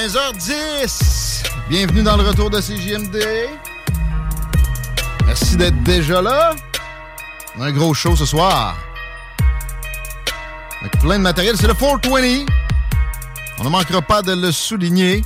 [0.00, 1.42] 15h10!
[1.68, 3.18] Bienvenue dans le retour de CJMD.
[5.26, 6.56] Merci d'être déjà là.
[7.54, 8.78] On a un gros show ce soir.
[10.80, 11.54] Avec plein de matériel.
[11.58, 12.46] C'est le 420.
[13.58, 15.22] On ne manquera pas de le souligner.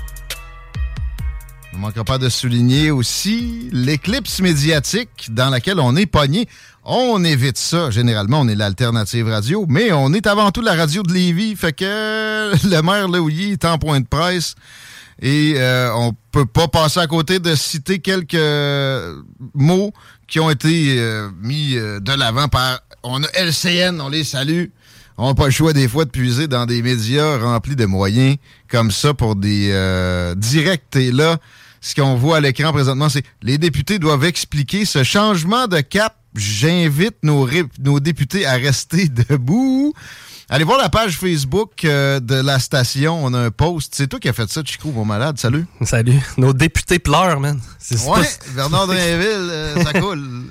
[1.72, 6.48] On ne manquera pas de souligner aussi l'éclipse médiatique dans laquelle on est pogné.
[6.84, 7.90] On évite ça.
[7.90, 11.56] Généralement, on est l'alternative radio, mais on est avant tout la radio de Lévis.
[11.56, 11.84] Fait que
[12.68, 14.54] le maire Leouilly est en point de presse
[15.22, 19.22] et euh, on peut pas passer à côté de citer quelques euh,
[19.54, 19.92] mots
[20.26, 22.80] qui ont été euh, mis euh, de l'avant par...
[23.02, 24.66] On a LCN, on les salue.
[25.16, 28.36] On n'a pas le choix des fois de puiser dans des médias remplis de moyens
[28.68, 30.96] comme ça pour des euh, directs.
[30.96, 31.38] Et là,
[31.84, 36.16] ce qu'on voit à l'écran présentement, c'est les députés doivent expliquer ce changement de cap.
[36.34, 37.46] J'invite nos,
[38.00, 39.92] députés à rester debout.
[40.48, 43.22] Allez voir la page Facebook euh, de la station.
[43.22, 43.94] On a un post.
[43.94, 45.38] C'est toi qui as fait ça, Chico, mon malade.
[45.38, 45.66] Salut.
[45.82, 46.20] Salut.
[46.38, 47.60] Nos députés pleurent, man.
[47.90, 50.44] Ouais, Bernard Drinville, euh, ça coule.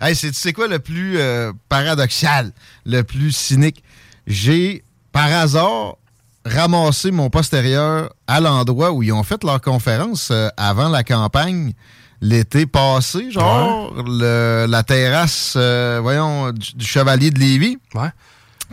[0.00, 2.52] Hey, c'est, tu sais quoi le plus euh, paradoxal,
[2.84, 3.84] le plus cynique?
[4.26, 5.98] J'ai, par hasard,
[6.44, 11.72] ramassé mon postérieur à l'endroit où ils ont fait leur conférence euh, avant la campagne
[12.22, 17.78] l'été passé, genre le- la terrasse, euh, voyons, du, du Chevalier de Lévis.
[17.94, 18.10] Ouais.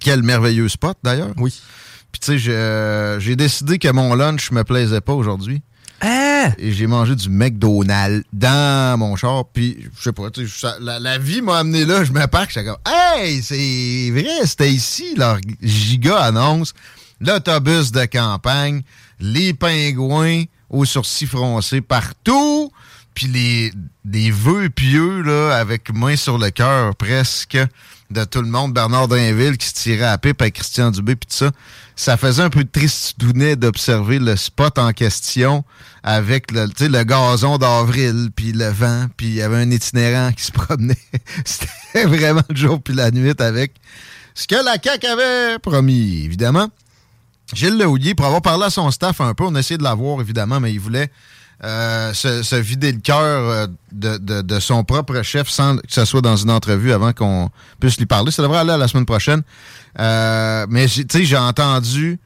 [0.01, 1.31] Quel merveilleux spot, d'ailleurs.
[1.37, 1.57] Oui.
[2.11, 5.61] Puis tu sais, j'ai- j'ai décidé que mon lunch me plaisait pas aujourd'hui
[6.01, 6.49] Ah!
[6.57, 9.45] et j'ai mangé du McDonald's dans mon char.
[9.51, 12.03] Puis, je sais pas, ça- la, la vie m'a amené là.
[12.03, 16.73] Je me parque, j'étais comme, hey, c'est vrai, c'était ici, leur giga annonce.
[17.19, 18.81] L'autobus de campagne,
[19.19, 22.71] les pingouins aux sourcils froncés partout.
[23.13, 23.73] Puis les,
[24.05, 27.57] des vœux pieux, là, avec main sur le cœur presque,
[28.11, 28.73] de tout le monde.
[28.73, 31.51] Bernard Drinville qui se tirait à pipe avec Christian Dubé, puis tout ça.
[31.95, 35.63] Ça faisait un peu tristounet d'observer le spot en question
[36.03, 40.43] avec le, le gazon d'avril, puis le vent, puis il y avait un itinérant qui
[40.43, 40.95] se promenait.
[41.45, 43.73] C'était vraiment le jour puis la nuit avec
[44.35, 46.69] ce que la CAQ avait promis, évidemment.
[47.53, 50.19] Gilles Lehouillier, pour avoir parlé à son staff un peu, on a essayé de l'avoir,
[50.21, 51.09] évidemment, mais il voulait
[51.63, 56.21] euh, se, se vider le cœur euh, de, son propre chef sans que ce soit
[56.21, 57.49] dans une entrevue avant qu'on
[57.79, 58.29] puisse lui parler.
[58.29, 59.41] Ça devrait aller à la semaine prochaine.
[59.99, 62.19] Euh, mais tu sais, j'ai entendu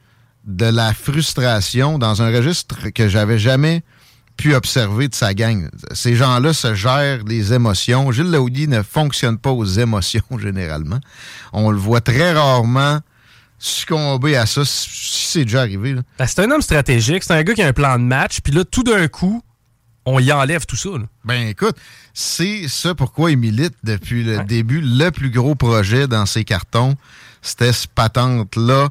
[0.44, 3.82] de la frustration dans un registre que j'avais jamais
[4.36, 5.68] pu observer de sa gang.
[5.92, 8.12] Ces gens-là se gèrent les émotions.
[8.12, 11.00] Gilles Lehouillier ne fonctionne pas aux émotions, généralement.
[11.54, 13.00] On le voit très rarement
[13.62, 15.94] succomber à ça, si c'est déjà arrivé.
[15.94, 16.02] là.
[16.18, 18.52] Ben, c'est un homme stratégique, c'est un gars qui a un plan de match, puis
[18.52, 19.42] là, tout d'un coup,
[20.04, 20.90] on y enlève tout ça.
[20.90, 21.04] là.
[21.24, 21.76] Ben écoute,
[22.12, 24.80] c'est ça pourquoi il milite depuis le début.
[24.80, 26.96] Le plus gros projet dans ses cartons,
[27.40, 28.88] c'était ce patente-là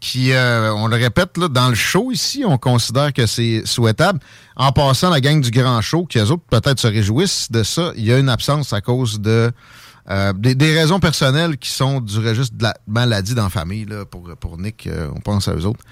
[0.00, 4.20] qui, euh, on le répète, là, dans le show ici, on considère que c'est souhaitable.
[4.54, 7.92] En passant, la gang du Grand Show, qui eux autres peut-être se réjouissent de ça,
[7.96, 9.52] il y a une absence à cause de
[10.10, 13.84] euh, des, des raisons personnelles qui sont du registre de la maladie dans la famille.
[13.84, 15.84] Là, pour, pour Nick, euh, on pense à eux autres.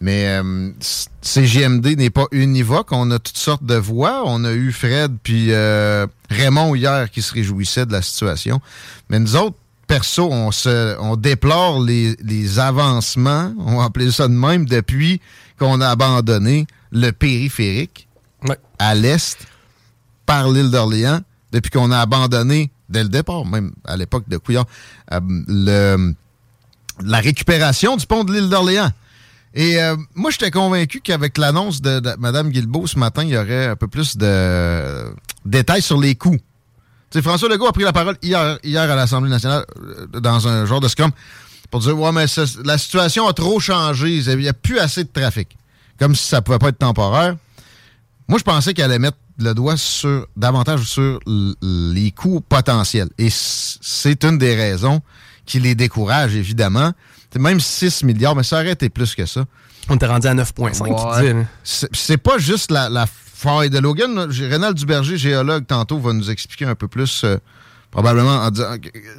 [0.00, 0.70] Mais euh,
[1.20, 2.88] CGMD n'est pas univoque.
[2.92, 4.22] On a toutes sortes de voix.
[4.24, 5.52] On a eu Fred puis
[6.30, 8.60] Raymond hier qui se réjouissait de la situation.
[9.10, 9.56] Mais nous autres,
[9.86, 15.20] perso, on, se, on déplore les, les avancements, on va appeler ça de même, depuis
[15.58, 18.06] qu'on a abandonné le périphérique
[18.48, 18.56] Ouais.
[18.78, 19.36] à l'est
[20.24, 21.20] par l'île d'Orléans,
[21.52, 24.66] depuis qu'on a abandonné, dès le départ, même à l'époque de Couillard,
[25.12, 26.12] euh,
[27.02, 28.90] la récupération du pont de l'île d'Orléans.
[29.54, 33.66] Et euh, moi, j'étais convaincu qu'avec l'annonce de, Mme Guilbeault ce matin, il y aurait
[33.66, 35.12] un peu plus de
[35.44, 36.38] détails sur les coûts.
[37.10, 40.66] Tu sais, François Legault a pris la parole hier, à l'Assemblée nationale euh, dans un
[40.66, 41.10] genre de scrum
[41.70, 42.26] pour dire Ouais, mais
[42.64, 45.56] la situation a trop changé, il n'y a plus assez de trafic.
[45.98, 47.36] Comme si ça pouvait pas être temporaire.
[48.28, 51.18] Moi, je pensais qu'elle allait mettre le doigt sur davantage sur
[51.62, 53.08] les coûts potentiels.
[53.18, 55.00] Et c'est une des raisons
[55.46, 56.92] qui les décourage, évidemment.
[57.32, 59.44] C'est même 6 milliards, mais ça aurait été plus que ça.
[59.88, 60.82] On était rendu à 9,5, tu
[61.24, 61.32] Ouais.
[61.32, 61.38] dis.
[61.38, 61.44] là.
[61.92, 64.18] C'est pas juste la, la faille de Logan.
[64.30, 67.38] Rénal Duberger, géologue, tantôt, va nous expliquer un peu plus, euh,
[67.90, 68.76] probablement, en disant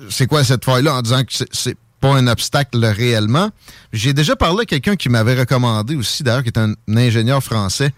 [0.09, 3.49] c'est quoi cette faille-là, en disant que c'est- c'est pas un obstacle réellement.
[3.93, 7.43] J'ai déjà parlé à quelqu'un qui m'avait recommandé aussi, d'ailleurs, qui est un, un ingénieur
[7.43, 7.91] français,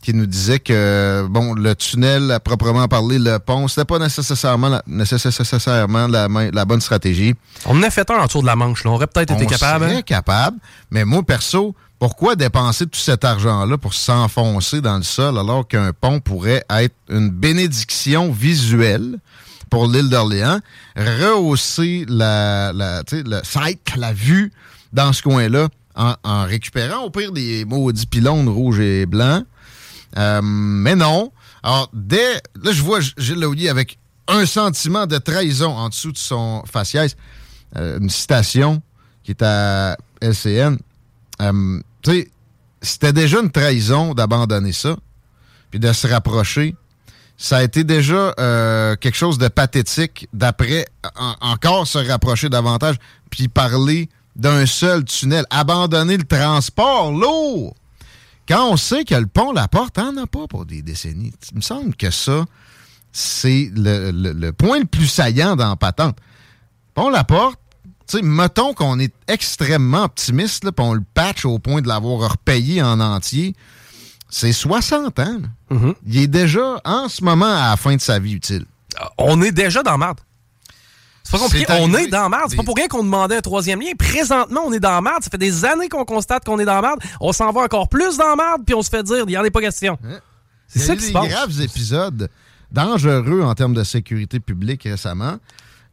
[0.00, 4.68] qui nous disait que, bon, le tunnel, à proprement parler, le pont, c'était pas nécessairement
[4.68, 7.34] la, nécessairement la, bonne stratégie.
[7.66, 8.84] On en a fait un en tour de la Manche.
[8.84, 8.90] Là.
[8.90, 9.84] On aurait peut-être été On capable.
[9.86, 10.02] serait hein?
[10.02, 10.58] capable.
[10.90, 15.92] Mais moi, perso, pourquoi dépenser tout cet argent-là pour s'enfoncer dans le sol alors qu'un
[15.92, 19.18] pont pourrait être une bénédiction visuelle
[19.68, 20.60] pour l'île d'Orléans,
[20.96, 24.52] rehausser la, la, le sight, la vue
[24.92, 29.44] dans ce coin-là en, en récupérant au pire des maudits pylônes rouges et blancs.
[30.16, 31.32] Euh, mais non.
[31.62, 32.34] Alors, dès.
[32.62, 37.16] Là, je vois Gilles Laulier avec un sentiment de trahison en dessous de son faciès.
[37.76, 38.80] Euh, une citation
[39.22, 40.78] qui est à LCN.
[41.42, 42.30] Euh, tu sais,
[42.80, 44.96] c'était déjà une trahison d'abandonner ça,
[45.70, 46.74] puis de se rapprocher.
[47.36, 48.32] Ça a été déjà
[49.00, 52.96] quelque chose de pathétique d'après en- encore se rapprocher davantage,
[53.30, 57.74] puis parler d'un seul tunnel, abandonner le transport lourd.
[58.48, 61.56] Quand on sait que le pont La Porte n'en a pas pour des décennies, il
[61.58, 62.44] me semble que ça,
[63.12, 66.16] c'est le, le- le point le plus saillant dans la patente.
[66.94, 67.60] Pont La Porte,
[68.22, 73.00] mettons qu'on est extrêmement optimiste, puis on le patch au point de l'avoir repayé en
[73.00, 73.54] entier.
[74.30, 75.38] C'est 60 ans.
[75.70, 75.94] Mhm.
[76.06, 78.64] Il est déjà en ce moment à la fin de sa vie utile.
[79.18, 80.20] On est déjà dans la merde.
[81.30, 81.66] C'est pas compliqué.
[81.80, 82.44] On est dans la merde.
[82.48, 83.90] C'est pas pour rien qu'on demandait un troisième lien.
[83.98, 85.22] Présentement, on est dans la merde.
[85.22, 87.00] Ça fait des années qu'on constate qu'on est dans la merde.
[87.20, 89.36] On s'en va encore plus dans la merde, puis on se fait dire, il n'y
[89.36, 89.98] en est pas question.
[90.66, 91.28] C'est Il y a ça eu qui se des passe.
[91.28, 92.28] graves épisodes
[92.72, 95.36] dangereux en termes de sécurité publique récemment.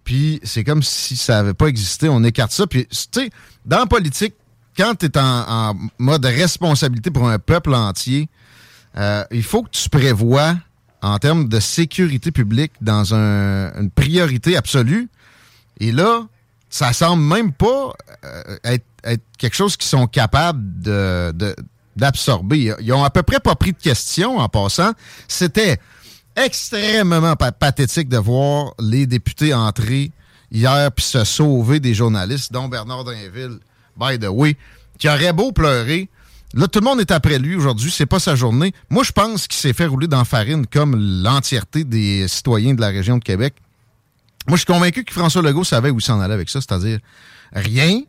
[0.06, 2.08] Puis c'est comme si ça n'avait pas existé.
[2.10, 2.68] On écarte ça.
[2.68, 3.30] Puis, tu sais,
[3.66, 4.36] dans la politique,
[4.78, 5.24] quand tu es en,
[5.72, 8.30] en mode responsabilité pour un peuple entier,
[8.98, 10.56] euh, il faut que tu prévois
[11.02, 15.10] en termes de sécurité publique dans un- une priorité absolue.
[15.80, 16.28] Et là,
[16.70, 17.94] ça semble même pas
[18.26, 18.86] euh, être,
[19.38, 21.56] quelque chose qu'ils sont capables de- de-
[21.96, 22.74] d'absorber.
[22.82, 24.92] Ils ont à peu près pas pris de questions en passant.
[25.28, 25.78] C'était
[26.36, 30.12] extrêmement pa- pathétique de voir les députés entrer
[30.52, 33.60] hier puis se sauver des journalistes, dont Bernard Drinville,
[33.98, 34.58] by the way,
[34.98, 36.10] qui aurait beau pleurer.
[36.54, 37.92] Là, tout le monde est après lui aujourd'hui.
[37.92, 38.74] C'est pas sa journée.
[38.90, 42.82] Moi, je pense qu'il s'est fait rouler dans la farine comme l'entièreté des citoyens de
[42.82, 43.56] la région de Québec.
[44.48, 47.00] Moi, je suis convaincu que François Legault savait où il s'en allait avec ça, c'est-à-dire
[47.54, 48.02] rien.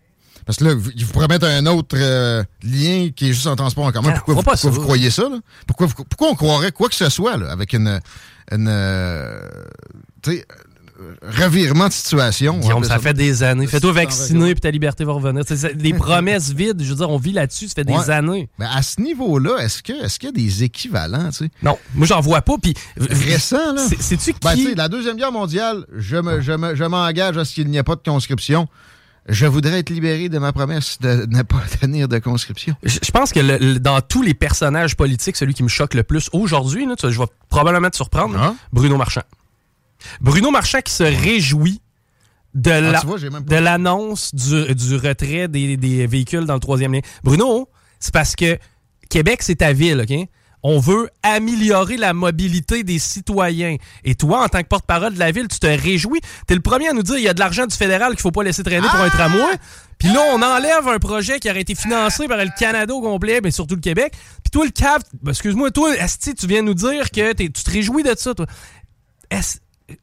[0.45, 3.85] Parce que là, il vous promettre un autre euh, lien qui est juste en transport
[3.87, 4.13] en commun.
[4.13, 4.71] Pourquoi, vous, pourquoi ça.
[4.71, 5.23] vous croyez ça?
[5.29, 5.39] Là?
[5.67, 8.01] Pourquoi, vous- pourquoi on croirait quoi que ce soit là, avec une,
[8.53, 8.67] une
[10.23, 10.55] tu sais, euh,
[11.23, 12.59] revirement de situation?
[12.59, 13.67] Guillaume, appeler ça fait des années.
[13.67, 15.43] Fais-toi vacciner, puis ta liberté va revenir.
[15.47, 18.49] C'est des promesses vides, je veux dire, on vit là-dessus, ça fait des années.
[18.59, 21.29] Mais à ce niveau-là, est-ce que est-ce qu'il y a des équivalents?
[21.31, 21.51] tu sais?
[21.63, 22.55] Non, moi, j'en vois pas.
[22.63, 23.85] Puis, Récent, là?
[23.89, 24.39] C'est- Sais-tu qui...
[24.43, 27.69] Ben, sais, la Deuxième Guerre mondiale, je me- je me- je m'engage à ce qu'il
[27.69, 28.69] n'y ait pas de conscription.
[29.29, 32.77] Je voudrais être libéré de ma promesse de ne pas tenir de conscription.
[32.85, 35.95] Je je pense que le- le- dans tous les personnages politiques, celui qui me choque
[35.95, 38.55] le plus aujourd'hui, je vais probablement te surprendre, Ah.
[38.73, 39.23] Bruno Marchand.
[40.21, 41.81] Bruno Marchand qui se réjouit
[42.55, 43.07] de la- Ah, tu
[43.45, 47.01] de l'annonce du, du retrait des, des véhicules dans le troisième lien.
[47.23, 47.69] Bruno,
[48.01, 48.59] c'est parce que
[49.11, 50.29] Québec, c'est ta ville, OK?
[50.63, 53.77] On veut améliorer la mobilité des citoyens.
[54.05, 56.21] Et toi, en tant que porte-parole de la ville, tu te réjouis.
[56.49, 58.33] T'es le premier à nous dire il y a de l'argent du fédéral qu'il faut
[58.33, 59.55] pas laisser traîner pour un tramway.
[59.99, 63.41] Puis là, on enlève un projet qui aurait été financé par le Canada au complet,
[63.45, 64.13] mais surtout le Québec.
[64.43, 67.71] Puis toi, le CAV, ben, excuse-moi, toi, Asti, tu viens nous dire que tu te
[67.71, 68.47] réjouis de ça, toi.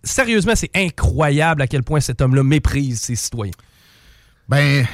[0.04, 3.54] Sérieusement, c'est incroyable à quel point cet homme-là méprise ses citoyens.
[4.48, 4.86] Ben,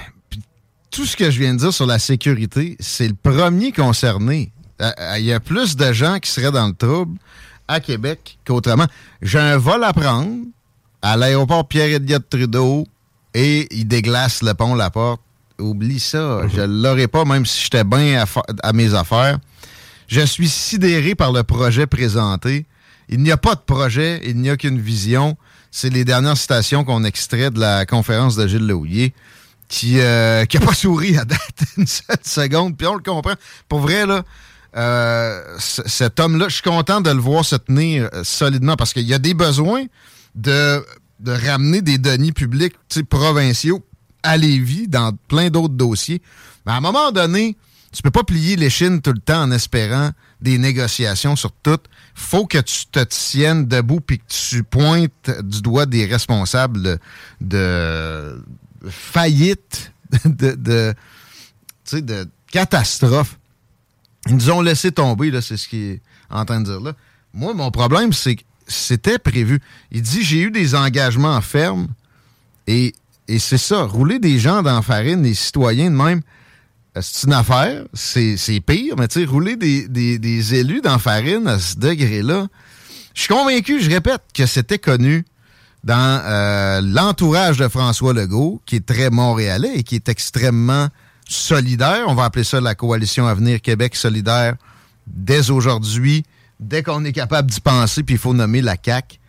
[0.91, 4.51] tout ce que je viens de dire sur la sécurité, c'est le premier concerné.
[4.81, 7.17] Euh, euh, Il y a plus de gens qui seraient dans le trouble
[7.67, 8.88] à Québec qu'autrement.
[9.22, 10.46] J'ai un vol à prendre
[11.01, 12.88] à l'aéroport Pierre-Éliott Trudeau
[13.34, 15.22] et il déglace le pont La Porte.
[15.60, 16.48] Oublie ça.
[16.48, 18.24] Je ne l'aurais pas, même si j'étais bien
[18.63, 19.39] à mes affaires.
[20.08, 22.65] Je suis sidéré par le projet présenté.
[23.10, 25.38] Il n'y a pas de projet, il n'y a qu'une vision.
[25.72, 29.13] C'est les dernières citations qu'on extrait de la conférence de Gilles Lehouillier
[29.68, 33.36] qui n'a pas souri à date une seule seconde, puis on le comprend.
[33.68, 34.24] Pour vrai, là,
[34.75, 39.08] euh, cet homme-là, je suis content de le voir se tenir euh, solidement parce qu'il
[39.08, 39.86] y a des besoins
[40.36, 40.84] de,
[41.25, 42.75] ramener des deniers publics
[43.10, 43.84] provinciaux
[44.24, 46.22] à Lévis dans plein d'autres dossiers.
[46.66, 47.58] Mais à un moment donné,
[47.91, 51.79] tu peux pas plier les chines tout le temps en espérant des négociations sur tout.
[52.13, 57.00] faut que tu te tiennes debout puis que tu pointes du doigt des responsables
[57.41, 58.41] de,
[58.89, 59.91] faillite,
[60.25, 60.96] de,
[62.51, 63.38] catastrophe.
[64.27, 66.93] Ils nous ont laissé tomber, là, c'est ce qu'il est en train de dire là.
[67.34, 69.60] Moi, mon problème, c'est que c'était prévu.
[69.91, 71.88] Il dit j'ai eu des engagements fermes
[72.67, 72.93] et,
[73.27, 76.22] et c'est ça, rouler des gens dans la farine, des citoyens de même,
[77.01, 81.77] c'est une affaire, c'est pire, mais tu sais, rouler des, élus dans farine à ce
[81.77, 82.48] degré-là,
[83.13, 85.25] je suis convaincu, je répète, que c'était connu
[85.84, 90.88] dans euh, l'entourage de François Legault, qui est très montréalais et qui est extrêmement
[91.27, 92.06] solidaire.
[92.08, 94.56] On va appeler ça la coalition Avenir Québec solidaire
[95.08, 96.24] dès aujourd'hui,
[96.60, 99.20] dès qu'on est capable d'y penser, puis il faut nommer la CAC,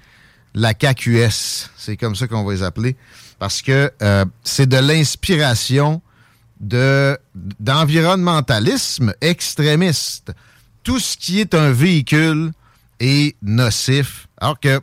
[0.55, 1.71] la CAQ-US.
[1.77, 2.97] C'est comme ça qu'on va les appeler.
[3.39, 6.03] Parce que euh, c'est de l'inspiration
[6.61, 10.33] de d'environnementalisme extrémiste.
[10.83, 12.53] Tout ce qui est un véhicule
[13.01, 14.29] est nocif.
[14.39, 14.81] Alors que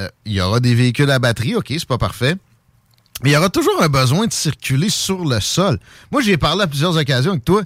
[0.00, 2.36] euh, il y aura des véhicules à batterie, ok, c'est pas parfait.
[3.22, 5.78] Mais il y aura toujours un besoin de circuler sur le sol.
[6.10, 7.62] Moi, j'ai parlé à plusieurs occasions avec toi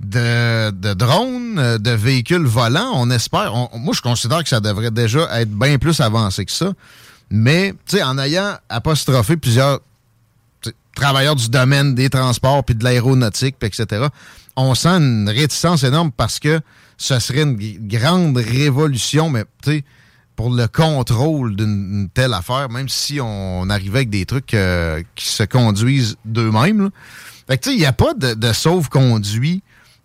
[0.00, 2.92] de, de drones, euh, de véhicules volants.
[2.94, 3.52] On espère.
[3.74, 6.72] moi, je considère que ça devrait déjà être bien plus avancé que ça.
[7.30, 9.80] Mais, tu sais, en ayant apostrophé plusieurs
[10.98, 14.06] travailleurs du domaine des transports puis de l'aéronautique, etc.,
[14.56, 16.60] on sent une réticence énorme parce que
[16.96, 17.56] ce serait une
[17.88, 19.84] grande révolution, mais tu sais,
[20.34, 21.68] pour le contrôle d'une
[22.02, 26.90] une telle affaire, même si on arrivait avec des trucs euh, qui se conduisent d'eux-mêmes.
[27.48, 29.62] Fait que tu sais, il n'y a pas de, de sauve-conduit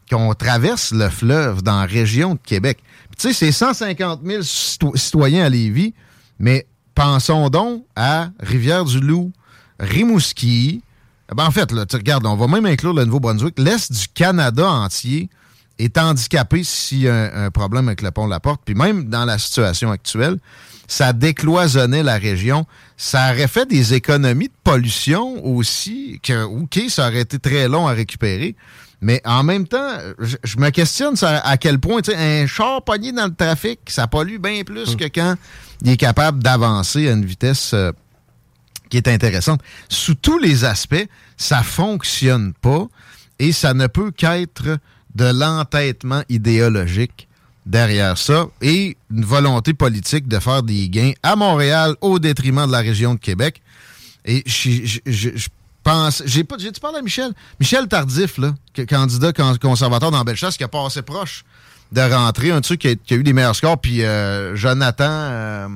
[0.10, 2.78] qu'on traverse le fleuve dans la région de Québec.
[3.18, 5.94] Tu sais, c'est 150 000 cito- citoyens à Lévis,
[6.40, 9.32] mais pensons donc à Rivière-du-Loup,
[9.80, 10.82] Rimouski.
[11.32, 13.58] Eh ben, en fait, là, tu regardes, on va même inclure le Nouveau-Brunswick.
[13.60, 15.30] L'Est du Canada entier
[15.80, 18.62] est handicapé s'il y a un, un problème avec le pont de la Porte.
[18.63, 20.38] Puis même dans la situation actuelle,
[20.88, 22.65] ça décloisonnait la région.
[22.98, 27.88] Ça aurait fait des économies de pollution aussi, que, OK, ça aurait été très long
[27.88, 28.56] à récupérer.
[29.01, 33.25] Mais en même temps, je, je me questionne à quel point un char pogné dans
[33.25, 35.36] le trafic, ça pollue bien plus que quand
[35.82, 37.92] il est capable d'avancer à une vitesse euh,
[38.94, 39.60] qui est intéressante.
[39.90, 42.86] Sous tous les aspects, ça fonctionne pas
[43.40, 44.78] et ça ne peut qu'être
[45.16, 47.28] de l'entêtement idéologique
[47.66, 52.72] derrière ça et une volonté politique de faire des gains à Montréal au détriment de
[52.72, 53.64] la région de Québec.
[54.26, 55.48] Et je, je- je-
[55.84, 56.22] pense.
[56.26, 56.56] J'ai pas.
[56.60, 57.34] J'ai-tu parlé à Michel?
[57.60, 58.54] Michel Tardif, là,
[58.88, 61.44] candidat con- conservateur dans Bellechasse, qui a passé proche
[61.94, 65.06] de rentrer, un truc qui a, qui a eu les meilleurs scores, puis euh, Jonathan
[65.10, 65.68] euh,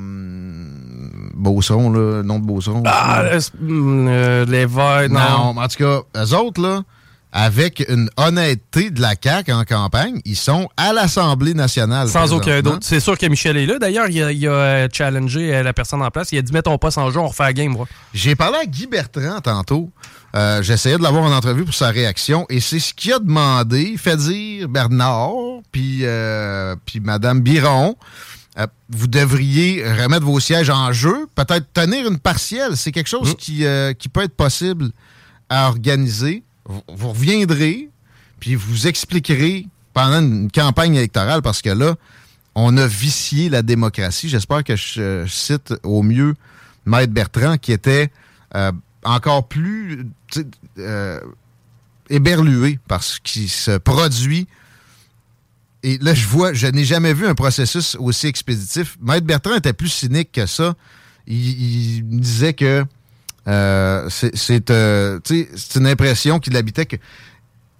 [1.36, 2.84] Beauceron, là, nom de Beauceron.
[2.86, 5.20] Ah, euh, hum, euh, les verts, non.
[5.20, 6.82] Non, mais en tout cas, eux autres, là,
[7.32, 12.08] avec une honnêteté de la CAQ en campagne, ils sont à l'Assemblée nationale.
[12.08, 12.84] Sans aucun doute.
[12.84, 13.80] C'est sûr que Michel est là.
[13.80, 16.32] D'ailleurs, il a, il a, euh, challengé euh, la personne en place.
[16.32, 17.88] Il a dit Mets ton poste en jeu, on refait la game, moi.
[18.14, 19.92] J'ai parlé à Guy Bertrand tantôt.
[20.36, 23.90] Euh, J'essayais de l'avoir en entrevue pour sa réaction et c'est ce qu'il a demandé.
[23.94, 27.96] Il fait dire Bernard, puis euh, puis Madame Biron,
[28.58, 32.76] euh, vous devriez remettre vos sièges en jeu, peut-être tenir une partielle.
[32.76, 34.90] C'est quelque chose qui, euh, qui peut être possible
[35.50, 36.44] à organiser.
[36.68, 37.90] Vous, reviendrez,
[38.40, 41.96] puis vous expliquerez pendant une campagne électorale, parce que là,
[42.56, 44.30] on a vicié la démocratie.
[44.30, 46.36] J'espère que je, cite au mieux
[46.86, 48.12] Maître Bertrand, qui était
[48.56, 48.72] euh,
[49.04, 50.06] encore plus
[50.78, 51.22] euh,
[52.10, 54.48] éberlué par ce qui se produit.
[55.84, 58.98] Et là, je vois, je n'ai jamais vu un processus aussi expéditif.
[59.02, 60.76] Maître Bertrand était plus cynique que ça.
[61.28, 62.86] Il, il disait que
[63.48, 64.10] euh,
[64.70, 66.98] euh, c'est une impression qu'il habitait que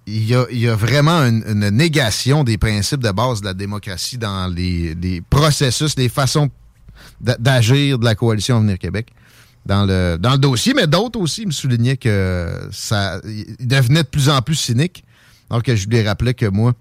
[0.10, 5.22] il y, a, vraiment une, négation des principes de base de la démocratie dans les,
[5.30, 6.50] processus, les façons
[7.20, 9.10] d'a- d'agir de la coalition Avenir Québec.
[9.66, 13.20] dans le, dans dossier, mais d'autres aussi me soulignaient que ça
[13.60, 15.04] devenait de plus en plus cynique.
[15.50, 16.74] Alors que je lui rappelais que moi,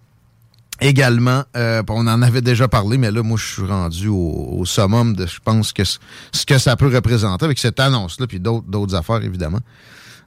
[0.80, 5.14] également, euh, on en avait déjà parlé, mais là, moi, je suis rendu au, summum
[5.14, 5.98] de, je pense, que ce
[6.46, 9.60] que ça peut représenter avec cette annonce-là, puis d'autres, d'autres affaires, évidemment.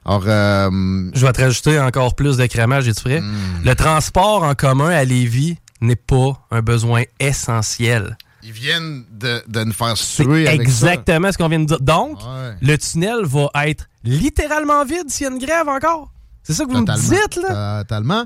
[0.04, 4.90] Alors, euh, je vais te rajouter encore plus d'écrémage, et tu Le transport en commun
[4.90, 8.16] à Lévis n'est pas un besoin essentiel.
[8.42, 11.80] Ils viennent de, de nous faire suer avec exactement ce qu'on vient de dire.
[11.80, 12.18] Donc,
[12.62, 16.10] le tunnel va être littéralement vide s'il y a une grève encore.
[16.42, 17.82] C'est ça que vous me dites, là?
[17.82, 18.24] Totalement.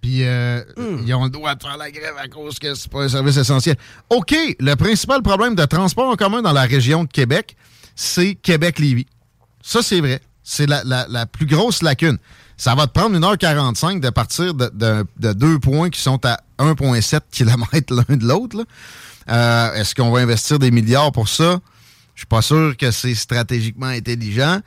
[0.00, 1.04] Puis euh, hmm.
[1.06, 3.36] ils ont le droit de faire la grève à cause que c'est pas un service
[3.36, 3.76] essentiel.
[4.10, 7.56] OK, le principal problème de transport en commun dans la région de Québec,
[7.94, 9.06] c'est Québec-Lévis.
[9.62, 10.20] Ça, c'est vrai.
[10.42, 12.18] C'est la, plus grosse lacune.
[12.56, 17.94] Ça va te prendre 1h45 de partir de, deux points qui sont à 1,7 km
[17.94, 18.64] l'un de l'autre.
[19.28, 21.58] Euh, est-ce qu'on va investir des milliards pour ça?
[22.14, 24.60] Je suis pas sûr que c'est stratégiquement intelligent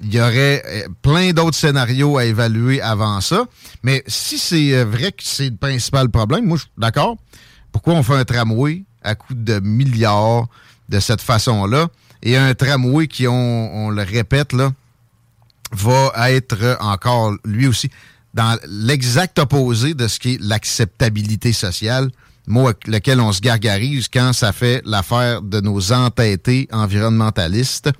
[0.00, 3.44] il y aurait euh, plein d'autres scénarios à évaluer avant ça.
[3.82, 7.16] Mais si c'est euh, vrai que c'est le principal problème, moi, je suis d'accord.
[7.72, 10.48] Pourquoi on fait un tramway à coût de milliards
[10.88, 11.88] de cette façon-là?
[12.22, 14.72] Et un tramway qui, on, le répète, là,
[15.72, 17.90] va être encore, lui aussi,
[18.32, 22.10] dans l'exact opposé de ce qui est l'acceptabilité sociale,
[22.46, 27.90] mot avec lequel on se gargarise quand ça fait l'affaire de nos entêtés environnementalistes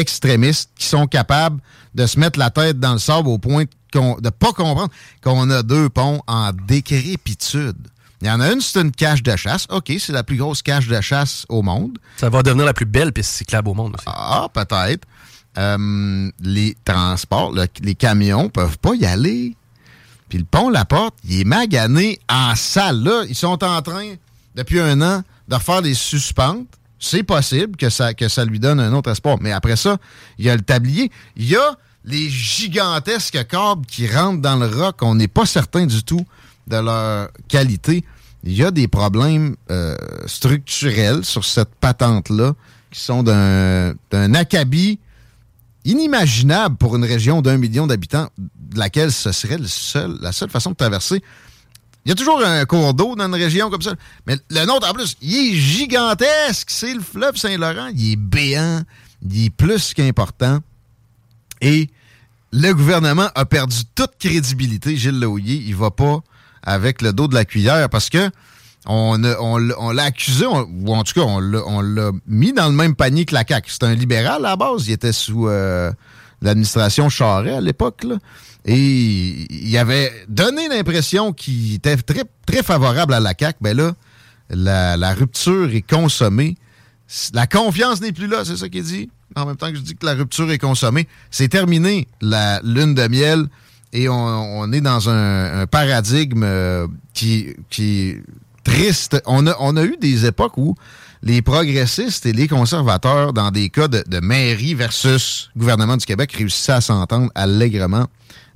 [0.00, 1.60] extrémistes qui sont capables
[1.94, 4.90] de se mettre la tête dans le sable au point de ne pas comprendre
[5.22, 7.76] qu'on a deux ponts en décrépitude.
[8.22, 9.66] Il y en a une, c'est une cache de chasse.
[9.70, 11.98] OK, c'est la plus grosse cache de chasse au monde.
[12.16, 14.04] Ça va devenir la plus belle piste cyclable au monde aussi.
[14.06, 15.06] Ah, peut-être.
[15.58, 19.56] Euh, les transports, les camions peuvent pas y aller.
[20.28, 23.02] Puis le pont La Porte, il est magané en salle.
[23.02, 24.14] Là, ils sont en train,
[24.54, 26.66] depuis un an, de refaire des suspentes
[26.98, 29.38] c'est possible que ça, que ça lui donne un autre espoir.
[29.40, 29.98] Mais après ça,
[30.38, 31.10] il y a le tablier.
[31.36, 34.96] Il y a les gigantesques câbles qui rentrent dans le roc.
[35.02, 36.24] On n'est pas certain du tout
[36.66, 38.04] de leur qualité.
[38.44, 42.54] Il y a des problèmes euh, structurels sur cette patente-là
[42.90, 44.98] qui sont d'un acabit
[45.84, 50.50] inimaginable pour une région d'un million d'habitants, de laquelle ce serait le seul, la seule
[50.50, 51.22] façon de traverser
[52.06, 53.94] il y a toujours un cours d'eau dans une région comme ça.
[54.28, 56.68] Mais le nôtre, en plus, il est gigantesque.
[56.70, 57.88] C'est le fleuve Saint-Laurent.
[57.96, 58.82] Il est béant.
[59.28, 60.60] Il est plus qu'important.
[61.60, 61.90] Et
[62.52, 64.96] le gouvernement a perdu toute crédibilité.
[64.96, 66.20] Gilles Laouillet, il va pas
[66.62, 68.30] avec le dos de la cuillère parce que
[68.86, 73.34] on, l'a accusé, ou en tout cas, on l'a mis dans le même panier que
[73.34, 73.68] la CAQ.
[73.68, 74.86] C'est un libéral à la base.
[74.86, 75.90] Il était sous euh,
[76.42, 78.04] l'administration Charest à l'époque.
[78.64, 83.58] Et il avait donné l'impression qu'il était très, très favorable à la CAQ.
[83.60, 83.92] Ben là,
[84.96, 86.56] la, rupture est consommée.
[87.32, 89.08] La confiance n'est plus là, c'est ça qu'il dit.
[89.36, 91.06] En même temps que je dis que la rupture est consommée.
[91.30, 93.46] C'est terminé la lune de miel
[93.92, 98.22] et on, est dans un, paradigme euh, qui, qui est
[98.64, 99.22] triste.
[99.26, 100.74] On a, on a eu des époques où
[101.26, 106.72] les progressistes et les conservateurs, dans des cas de, mairie versus gouvernement du Québec, réussissaient
[106.72, 108.06] à s'entendre allègrement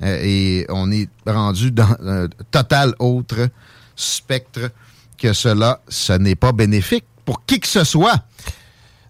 [0.02, 3.48] euh, et on est rendu dans un total autre
[3.96, 4.70] spectre
[5.18, 5.80] que cela.
[5.88, 8.22] Ce n'est pas bénéfique pour qui que ce soit.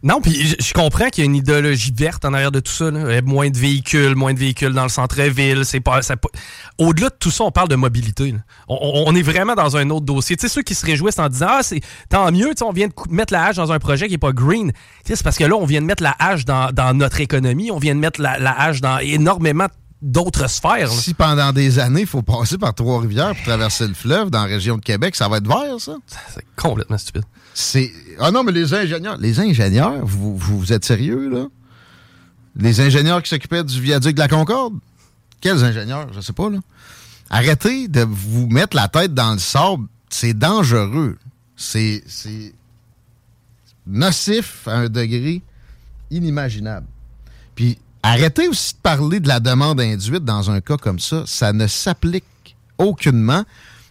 [0.02, 2.90] Non, puis je comprends qu'il y a une idéologie verte en arrière de tout ça.
[3.22, 5.64] Moins de véhicules, moins de véhicules dans le centre-ville.
[5.66, 6.00] C'est pas,
[6.78, 8.34] Au-delà de tout ça, on parle de mobilité.
[8.68, 10.36] On, est vraiment dans un autre dossier.
[10.36, 12.94] Tu sais, ceux qui se réjouissent en disant Ah, c'est tant mieux, on vient de
[13.10, 14.72] mettre la hache dans un projet qui n'est pas green.
[15.04, 17.94] C'est parce que là, on vient de mettre la hache dans, notre économie, on vient
[17.94, 20.90] de mettre la, la hache dans énormément de d'autres sphères.
[20.90, 24.46] Si pendant des années, il faut passer par Trois-Rivières pour traverser le fleuve dans la
[24.46, 25.96] région de Québec, ça va être vert, ça?
[26.34, 27.24] C'est complètement stupide.
[27.54, 27.92] C'est.
[28.18, 29.16] Ah non, mais les ingénieurs.
[29.18, 31.46] Les ingénieurs, vous, vous, êtes sérieux, là?
[32.56, 34.74] Les ingénieurs qui s'occupaient du viaduc de la Concorde?
[35.40, 36.12] Quels ingénieurs?
[36.12, 36.58] Je sais pas, là.
[37.28, 39.86] Arrêtez de vous mettre la tête dans le sable.
[40.08, 41.18] C'est dangereux.
[41.56, 42.02] C'est.
[42.06, 42.54] C'est
[43.86, 45.42] nocif à un degré
[46.10, 46.86] inimaginable.
[47.54, 51.24] Puis Arrêtez aussi de parler de la demande induite dans un cas comme ça.
[51.26, 52.24] Ça ne s'applique
[52.78, 53.44] aucunement.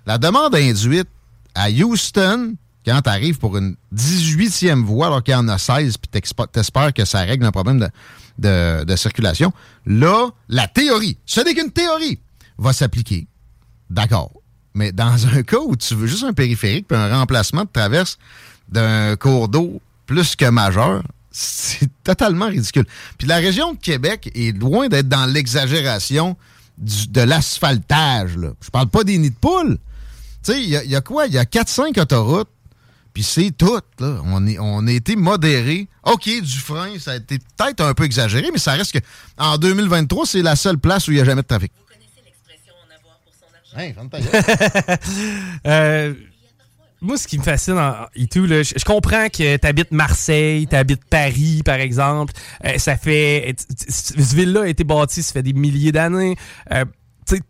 [0.06, 1.08] La demande induite
[1.54, 5.98] à Houston, quand tu arrives pour une 18e voie alors qu'il y en a 16,
[5.98, 7.88] puis t'espères que ça règle un problème
[8.40, 9.54] de, de circulation,
[9.86, 12.20] là, la théorie, ce n'est qu'une théorie,
[12.58, 13.28] va s'appliquer.
[13.90, 14.32] D'accord.
[14.74, 18.18] Mais dans un cas où tu veux juste un périphérique puis un remplacement de traverse
[18.70, 22.86] d'un cours d'eau plus que majeur, c'est totalement ridicule.
[23.18, 26.36] Puis la région de Québec est loin d'être dans l'exagération
[26.78, 28.32] de l'asphaltage.
[28.62, 29.78] Je parle pas des nids de poules.
[30.44, 31.28] Tu sais, il y, a quoi?
[31.28, 32.50] Il y a 4-5 autoroutes,
[33.14, 34.22] puis c'est tout, là.
[34.24, 35.90] On, est, on a été modéré.
[36.04, 39.06] OK, du frein, ça a été peut-être un peu exagéré, mais ça reste que
[39.38, 41.74] en 2023, c'est la seule place où il n'y a jamais de trafic.
[41.78, 43.76] Vous connaissez l'expression en avoir pour son argent?
[45.68, 46.14] euh,
[47.02, 47.80] moi, ce qui me fascine
[48.16, 52.34] et tout, là, je, comprends que tu habites Marseille, tu habites Paris, par exemple.
[52.66, 53.56] Euh, ça fait.
[53.88, 56.36] Cette ville-là a été bâtie, ça fait des milliers d'années.
[56.72, 56.84] Euh,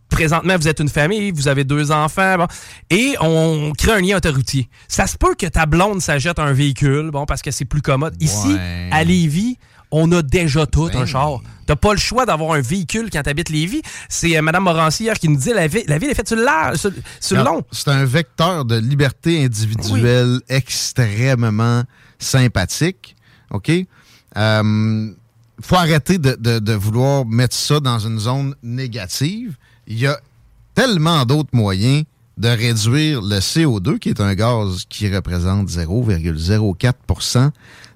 [0.09, 2.45] présentement, vous êtes une famille, vous avez deux enfants,
[2.89, 4.69] et on crée un lien autoroutier.
[4.87, 8.15] Ça se peut que ta blonde s'achète un véhicule, bon, parce que c'est plus commode.
[8.21, 8.55] Ici,
[8.91, 9.57] à Lévis,
[9.91, 11.41] on a déjà tout un ben char.
[11.65, 13.81] T'as pas le choix d'avoir un véhicule quand t'habites Lévis.
[14.07, 16.37] C'est euh, Mme Morancy hier qui nous dit la, ville, la ville est faite sur
[16.37, 17.63] le, long.
[17.71, 21.83] C'est un vecteur de liberté individuelle extrêmement
[22.17, 23.15] sympathique.
[23.51, 23.71] OK?
[24.37, 25.11] Euh,
[25.61, 29.55] faut arrêter de, vouloir mettre ça dans une zone négative.
[29.87, 30.19] Il y a
[30.75, 32.03] tellement d'autres moyens
[32.37, 37.51] de réduire le CO2, qui est un gaz qui représente 0,04%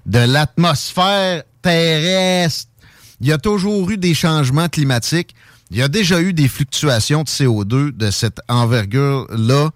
[0.06, 5.34] de l'atmosphère Il y a toujours eu des changements climatiques.
[5.70, 9.70] Il y a déjà eu des fluctuations de CO2 de cette envergure-là.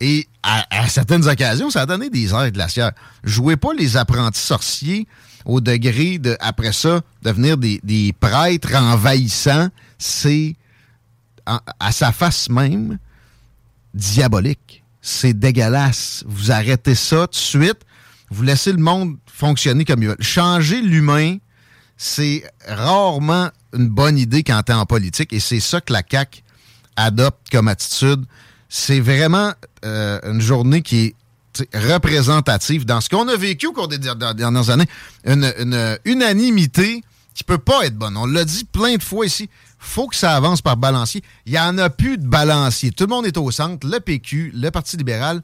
[0.00, 2.92] Et à, certaines occasions, ça a donné des airs glaciaires.
[3.22, 5.06] Jouez pas les apprentis sorciers
[5.44, 9.68] au degré de, après ça, devenir des prêtres envahissants.
[9.98, 10.56] C'est
[11.46, 12.98] à sa face même
[13.92, 14.82] diabolique.
[15.02, 16.24] C'est dégueulasse.
[16.26, 17.80] Vous arrêtez ça tout de suite.
[18.30, 20.16] Vous laissez le monde fonctionner comme il veut.
[20.20, 21.38] Changer l'humain,
[21.96, 26.02] c'est rarement une bonne idée quand tu es en politique et c'est ça que la
[26.08, 26.42] CAQ
[26.96, 28.24] adopte comme attitude.
[28.68, 29.52] C'est vraiment
[29.84, 31.14] euh, une journée qui est
[31.74, 34.86] représentative dans ce qu'on a vécu au cours des dernières années.
[35.24, 37.02] Une, une unanimité
[37.34, 38.16] qui peut pas être bonne.
[38.16, 39.50] On l'a dit plein de fois ici.
[39.78, 41.22] faut que ça avance par balancier.
[41.46, 42.92] Il n'y en a plus de balancier.
[42.92, 43.86] Tout le monde est au centre.
[43.86, 45.42] Le PQ, le Parti libéral,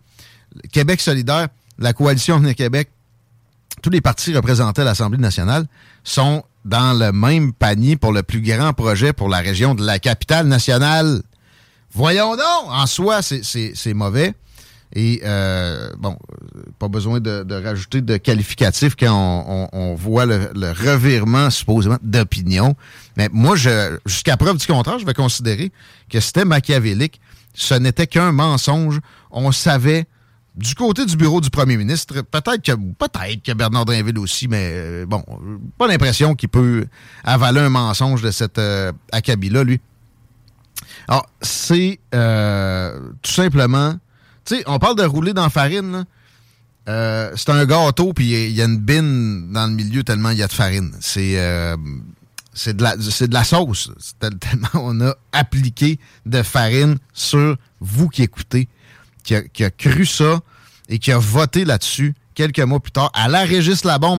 [0.72, 1.48] Québec solidaire,
[1.78, 2.90] la Coalition Avenir Québec,
[3.82, 5.66] tous les partis représentés à l'Assemblée nationale
[6.04, 9.98] sont dans le même panier pour le plus grand projet pour la région de la
[9.98, 11.22] capitale nationale.
[11.92, 12.68] Voyons donc!
[12.68, 14.34] En soi, c'est mauvais.
[14.92, 16.16] Et euh, bon,
[16.78, 22.74] pas besoin de, rajouter de qualificatif quand on, voit le, revirement supposément d'opinion.
[23.16, 23.54] Mais moi,
[24.04, 25.70] jusqu'à preuve du contraire, je vais considérer
[26.08, 27.20] que c'était machiavélique.
[27.54, 29.00] Ce n'était qu'un mensonge.
[29.30, 30.06] On savait
[30.56, 34.70] du côté du bureau du premier ministre, peut-être que peut-être que Bernard Drinville aussi, mais
[34.72, 35.24] euh, bon,
[35.78, 36.86] pas l'impression qu'il peut
[37.24, 39.80] avaler un mensonge de cet euh, acabit-là, lui.
[41.08, 43.94] Alors, c'est euh, tout simplement
[44.44, 46.06] tu sais, on parle de rouler dans farine.
[46.88, 50.38] Euh, c'est un gâteau, puis il y, a une bine dans le milieu tellement il
[50.38, 50.92] y a de farine.
[51.00, 51.36] C'est
[52.52, 53.90] c'est de, la, de la sauce.
[54.20, 58.68] Tellement on a appliqué de farine sur vous qui écoutez,
[59.22, 60.40] qui a, cru ça
[60.88, 64.16] et qui a voté là-dessus quelques mois plus tard à la Régis Labombe.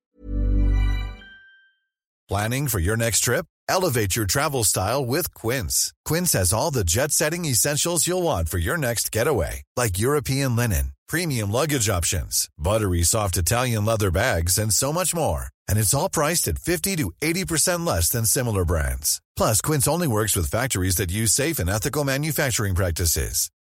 [2.27, 3.45] Planning for your next trip?
[3.67, 5.93] Elevate your travel style with Quince.
[6.05, 10.93] Quince has all the jet-setting essentials you'll want for your next getaway, like European linen,
[11.07, 15.47] premium luggage options, buttery soft Italian leather bags, and so much more.
[15.67, 19.21] And it's all priced at 50 to 80% less than similar brands.
[19.35, 23.49] Plus, Quince only works with factories that use safe and ethical manufacturing practices.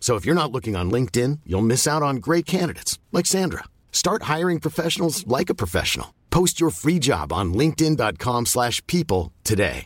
[0.00, 3.64] So if you're not looking on LinkedIn, you'll miss out on great candidates like Sandra.
[3.92, 6.14] Start hiring professionals like a professional.
[6.30, 9.84] Post your free job on linkedin.com/people today.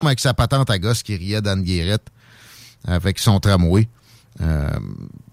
[0.00, 2.08] Avec sa patente à gosse qui riait d'Anne Guérette
[2.86, 3.88] avec son tramway.
[4.40, 4.70] Euh,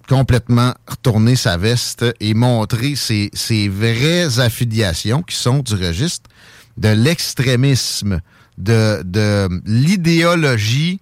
[0.08, 6.30] complètement retourner sa veste et montrer ses, ses, vraies affiliations qui sont du registre
[6.78, 8.21] de l'extrémisme,
[8.58, 11.00] de, de l'idéologie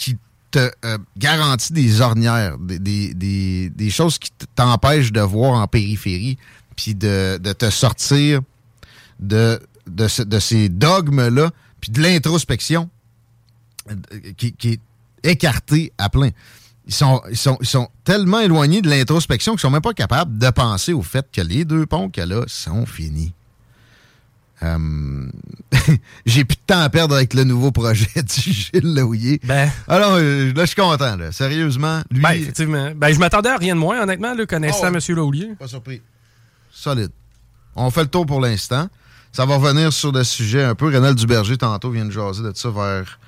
[0.00, 0.16] qui
[0.50, 2.78] te euh, garantit des ornières, des,
[3.14, 6.38] des, des, choses qui t'empêchent de voir en périphérie,
[6.74, 8.40] puis de, de, te sortir
[9.20, 12.88] de, de, de ces dogmes-là, puis de l'introspection
[13.90, 13.94] euh,
[14.36, 14.80] qui, qui, est
[15.22, 16.30] écartée à plein.
[16.86, 20.38] Ils sont, ils sont, ils sont tellement éloignés de l'introspection qu'ils sont même pas capables
[20.38, 23.34] de penser au fait que les deux ponts qu'elle a sont finis.
[24.62, 25.26] Euh,
[26.26, 29.40] J'ai plus de temps à perdre avec le nouveau projet du Gilles Laouillet.
[29.44, 29.70] Ben.
[29.88, 31.16] Alors, euh, là, je suis content.
[31.16, 31.32] Là.
[31.32, 32.20] Sérieusement, lui...
[32.22, 32.90] Ben, effectivement.
[32.94, 34.94] Ben, je m'attendais à rien de moins, honnêtement, là, connaissant Oh.
[34.94, 35.00] M.
[35.16, 35.48] Laulier.
[35.58, 36.02] Pas surpris.
[36.72, 37.10] Solide.
[37.76, 38.88] On fait le tour pour l'instant.
[39.32, 40.88] Ça va revenir sur le sujet un peu.
[40.88, 43.18] Rénal Duberger, tantôt, vient de jaser de ça vers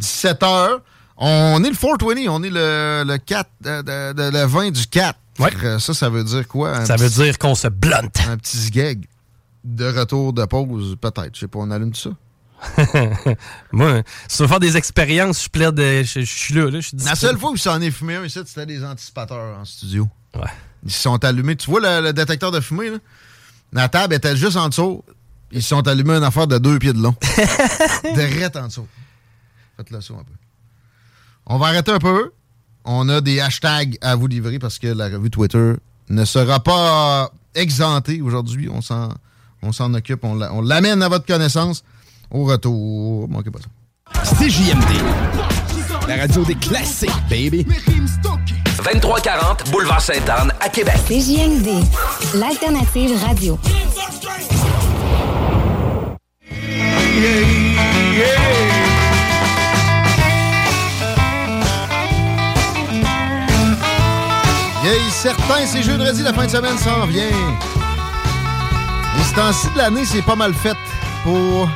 [0.00, 0.78] 17h.
[1.18, 4.86] On est le 420, on est le, le 4, euh, de- de- le 20 du
[4.86, 5.18] 4.
[5.38, 5.50] Ouais.
[5.78, 6.78] Ça, ça veut dire quoi?
[6.78, 8.18] Un Ça veut dire qu'on se blunte.
[8.28, 9.06] Un petit zgeg
[9.64, 11.34] de retour de pause, peut-être.
[11.34, 12.10] Je sais pas, on allume ça?
[13.72, 16.80] Moi, si tu veux faire des expériences, je plaide, de- je, je suis là, là,
[16.80, 19.58] je suis La seule fois où ça en est fumé un ici, c'était des anticipateurs
[19.58, 20.08] en studio.
[20.34, 20.42] Ouais.
[20.84, 21.56] Ils se sont allumés.
[21.56, 22.98] Tu vois le, le détecteur de fumée, là?
[23.72, 25.02] La table était juste en dessous.
[25.50, 27.14] Ils se sont allumés une affaire de deux pieds de long.
[28.14, 28.86] Direct en dessous.
[29.76, 30.32] Faites-le ça un peu.
[31.46, 32.32] On va arrêter un peu.
[32.84, 35.74] On a des hashtags à vous livrer parce que la revue Twitter
[36.08, 38.68] ne sera pas exemptée aujourd'hui.
[38.68, 39.10] On s'en,
[39.62, 40.24] on s'en occupe.
[40.24, 41.82] On, la- on l'amène à votre connaissance
[42.30, 43.28] au retour.
[43.28, 43.68] Manquez pas ça.
[44.36, 44.84] CJMD.
[46.08, 47.64] La radio des classiques, baby.
[48.84, 50.96] 2340 Boulevard Sainte-Anne à Québec.
[51.06, 51.68] CJMD,
[52.34, 53.58] l'alternative radio.
[64.84, 67.30] Yay, certain, c'est jeudi, la fin de semaine s'en vient.
[69.32, 70.76] Ce temps-ci de l'année, c'est pas mal fait
[71.24, 71.66] pour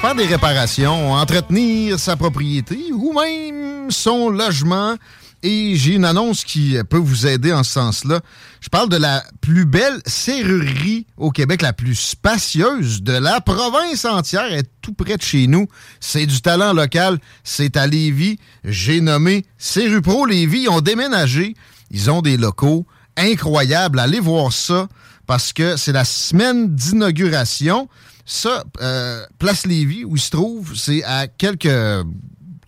[0.00, 4.96] faire des réparations, entretenir sa propriété ou même son logement.
[5.44, 8.22] Et j'ai une annonce qui peut vous aider en ce sens-là.
[8.60, 14.04] Je parle de la plus belle serrurerie au Québec, la plus spacieuse de la province
[14.04, 15.68] entière, est tout près de chez nous.
[16.00, 18.40] C'est du talent local, c'est à Lévis.
[18.64, 20.62] J'ai nommé Serrupro Lévis.
[20.62, 21.54] Ils ont déménagé,
[21.92, 22.84] ils ont des locaux
[23.16, 24.00] incroyables.
[24.00, 24.88] Allez voir ça
[25.26, 27.88] parce que c'est la semaine d'inauguration.
[28.24, 31.68] Ça, euh, Place Lévis, où il se trouve, c'est à quelques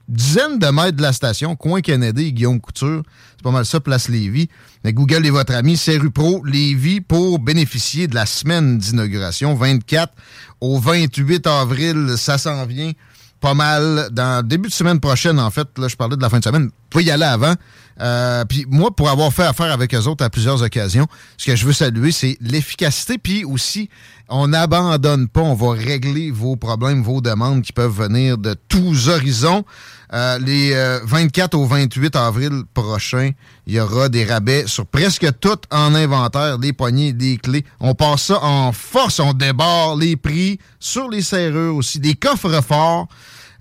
[0.09, 3.03] dizaines de mètres de la station, coin Kennedy et Guillaume Couture.
[3.37, 4.49] C'est pas mal ça, Place Lévis.
[4.85, 9.55] Mais Google est votre ami, c'est rue Pro Lévis pour bénéficier de la semaine d'inauguration,
[9.55, 10.13] 24
[10.61, 12.15] au 28 avril.
[12.17, 12.93] Ça s'en vient
[13.41, 15.69] pas mal dans le début de semaine prochaine, en fait.
[15.79, 16.65] Là, je parlais de la fin de semaine.
[16.65, 17.55] Vous pouvez y aller avant.
[18.01, 21.07] Euh, puis moi, pour avoir fait affaire avec eux autres à plusieurs occasions,
[21.37, 23.19] ce que je veux saluer, c'est l'efficacité.
[23.19, 23.89] Puis aussi,
[24.29, 25.41] on n'abandonne pas.
[25.41, 29.65] On va régler vos problèmes, vos demandes qui peuvent venir de tous horizons.
[30.15, 33.33] Euh, les euh, 24 au 28 avril prochain,
[33.67, 37.65] il y aura des rabais sur presque tout en inventaire, les poignées, des clés.
[37.79, 42.63] On passe ça en force, on débarre les prix sur les serrures aussi, des coffres
[42.63, 43.09] forts,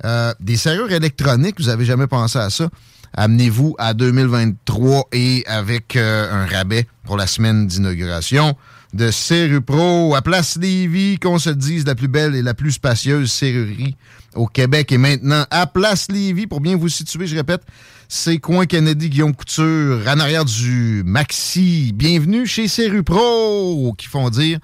[0.06, 2.70] euh, des serrures électroniques, vous avez jamais pensé à ça.
[3.14, 8.56] Amenez-vous à 2023 et avec euh, un rabais pour la semaine d'inauguration
[8.94, 13.32] de Serrupro à Place Lévis, qu'on se dise la plus belle et la plus spacieuse
[13.32, 13.96] serrurerie
[14.36, 17.62] au Québec et maintenant à Place Lévis, pour bien vous situer, je répète,
[18.08, 21.92] c'est coin Kennedy, Guillaume Couture, en arrière du Maxi.
[21.94, 24.60] Bienvenue chez Serrupro, qui font dire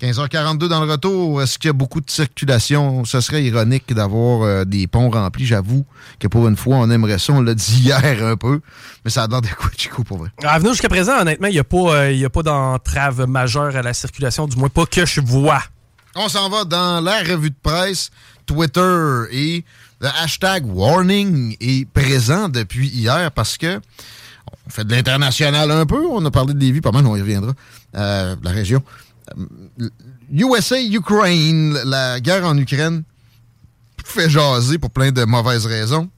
[0.00, 1.42] 15h42 dans le retour.
[1.42, 3.04] Est-ce qu'il y a beaucoup de circulation?
[3.04, 5.46] Ce serait ironique d'avoir euh, des ponts remplis.
[5.46, 5.84] J'avoue
[6.18, 7.32] que pour une fois, on aimerait ça.
[7.32, 8.60] On l'a dit hier un peu,
[9.04, 10.30] mais ça a l'air de quoi, Chico, pour vrai?
[10.42, 13.94] À venir jusqu'à présent, honnêtement, il n'y a pas, euh, pas d'entrave majeure à la
[13.94, 15.62] circulation, du moins pas que je vois.
[16.16, 18.10] On s'en va dans la revue de presse,
[18.46, 19.64] Twitter et
[20.00, 23.80] le hashtag warning est présent depuis hier parce que
[24.66, 26.04] on fait de l'international un peu.
[26.06, 27.52] On a parlé de Lévis, pas mal, on y reviendra.
[27.96, 28.82] Euh, la région.
[29.80, 29.88] Euh,
[30.30, 33.02] USA, Ukraine, la guerre en Ukraine
[34.04, 36.10] fait jaser pour plein de mauvaises raisons.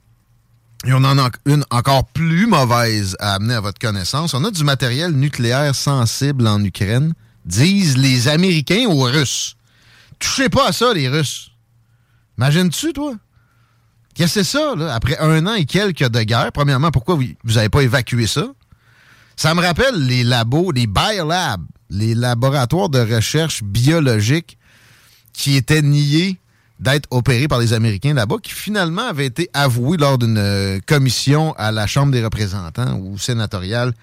[0.84, 4.34] Et on en a une encore plus mauvaise à amener à votre connaissance.
[4.34, 7.14] On a du matériel nucléaire sensible en Ukraine,
[7.44, 9.56] disent les Américains aux Russes.
[10.18, 11.50] Touchez pas à ça, les Russes.
[12.38, 13.14] Imagines-tu, toi?
[14.14, 14.94] Qu'est-ce que c'est ça, là?
[14.94, 18.46] Après un an et quelques de guerre, premièrement, pourquoi vous n'avez pas évacué ça?
[19.36, 24.58] Ça me rappelle les labos, les biolabs, les laboratoires de recherche biologique
[25.32, 26.38] qui étaient niés
[26.80, 31.54] d'être opérés par les Américains là-bas, qui finalement avaient été avoués lors d'une euh, commission
[31.54, 33.94] à la Chambre des représentants ou sénatoriale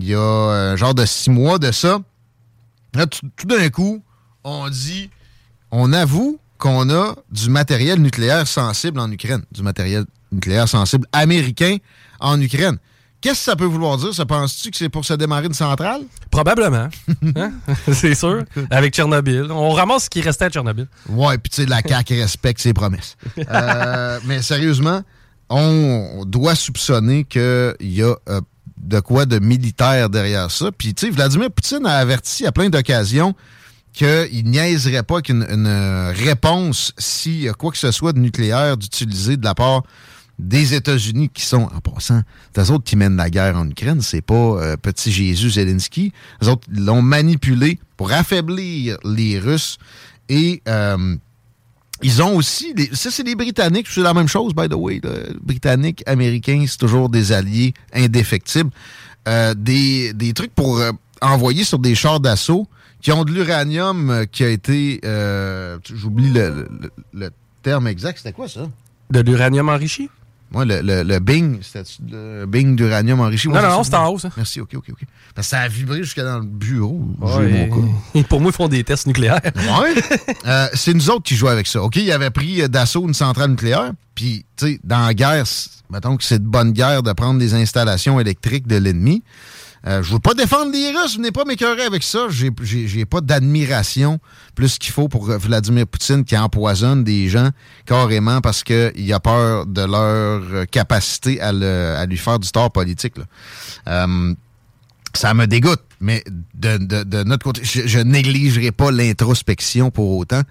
[0.00, 1.98] il y a un genre de six mois de ça.
[2.94, 4.02] Là, tout d'un coup,
[4.44, 5.10] on dit,
[5.70, 11.76] on avoue qu'on a du matériel nucléaire sensible en Ukraine, du matériel nucléaire sensible américain
[12.20, 12.78] en Ukraine.
[13.20, 14.14] Qu'est-ce que ça peut vouloir dire?
[14.14, 16.02] Ça penses-tu que c'est pour se démarrer une centrale?
[16.30, 16.88] Probablement.
[17.36, 17.52] Hein?
[17.92, 18.44] c'est sûr.
[18.70, 19.50] Avec Tchernobyl.
[19.50, 20.86] On ramasse ce qui restait à Tchernobyl.
[21.08, 23.16] Ouais, puis tu sais, la CAQ respecte ses promesses.
[23.50, 25.02] Euh, mais sérieusement,
[25.48, 28.40] on doit soupçonner qu'il y a euh,
[28.76, 30.70] de quoi de militaire derrière ça.
[30.70, 33.34] Puis tu sais, Vladimir Poutine a averti à plein d'occasions
[33.92, 38.76] qu'il niaiserait pas qu'une une réponse, s'il y a quoi que ce soit de nucléaire
[38.76, 39.82] d'utiliser de la part
[40.38, 42.22] des États-Unis qui sont, en passant,
[42.56, 46.12] eux autres qui mènent la guerre en Ukraine, c'est pas euh, petit Jésus Zelensky.
[46.40, 49.78] Les autres l'ont manipulé pour affaiblir les Russes
[50.28, 51.16] et euh,
[52.02, 55.00] ils ont aussi, ça c'est les Britanniques, c'est la même chose, by the way.
[55.02, 55.10] là.
[55.42, 58.70] Britanniques, Américains, c'est toujours des alliés indéfectibles.
[59.26, 60.80] Euh, des, des trucs pour
[61.20, 62.68] envoyer sur des chars d'assaut
[63.02, 65.00] qui ont de l'uranium qui a été,
[65.92, 67.30] j'oublie le, le- le
[67.62, 68.68] terme exact, c'était quoi ça?
[69.10, 70.08] De l'uranium enrichi?
[70.50, 73.48] Moi, le, le, le Bing, c'était le Bing d'uranium enrichi?
[73.48, 74.30] Non, Ouais, non, non, c'est en haut, ça.
[74.36, 75.00] Merci, ok, ok, ok.
[75.34, 77.02] Parce que ça a vibré jusqu'à dans le bureau.
[77.20, 77.70] Ouais,
[78.14, 79.40] et pour moi, ils font des tests nucléaires.
[79.44, 79.94] Ouais.
[80.46, 81.82] Euh, c'est nous autres qui jouons avec ça.
[81.82, 83.92] OK, il avait pris euh, d'assaut une centrale nucléaire.
[84.14, 85.44] Puis, tu sais, dans la guerre,
[85.90, 89.22] mettons que c'est de bonne guerre de prendre les installations électriques de l'ennemi.
[89.86, 92.26] Euh, je veux pas défendre les Russes, venez pas m'écœurer avec ça.
[92.30, 94.18] J'ai- pas d'admiration
[94.54, 97.50] plus qu'il faut pour Vladimir Poutine qui empoisonne des gens
[97.86, 102.72] carrément parce qu'il a peur de leur capacité à, le- à lui faire du tort
[102.72, 103.16] politique.
[103.18, 103.24] là.
[103.86, 104.34] Euh,
[105.14, 106.22] ça me dégoûte, mais
[106.54, 110.42] de, de- de notre côté, je, je négligerai pas l'introspection pour autant.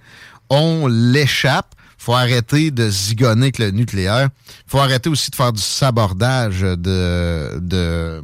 [0.50, 1.74] On l'échappe.
[1.98, 4.28] faut arrêter de zigonner avec le nucléaire.
[4.66, 8.22] faut arrêter aussi de faire du sabordage de, de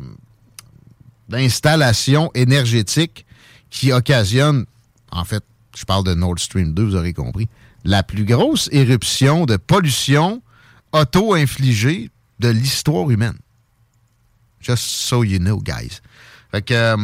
[1.28, 3.26] d'installations énergétiques
[3.70, 4.66] qui occasionnent,
[5.10, 5.44] en fait,
[5.76, 7.48] je parle de Nord Stream 2, vous aurez compris,
[7.84, 10.42] la plus grosse éruption de pollution
[10.92, 13.36] auto-infligée de l'histoire humaine.
[14.60, 16.00] Just so you know, guys.
[16.50, 16.96] Fait que euh,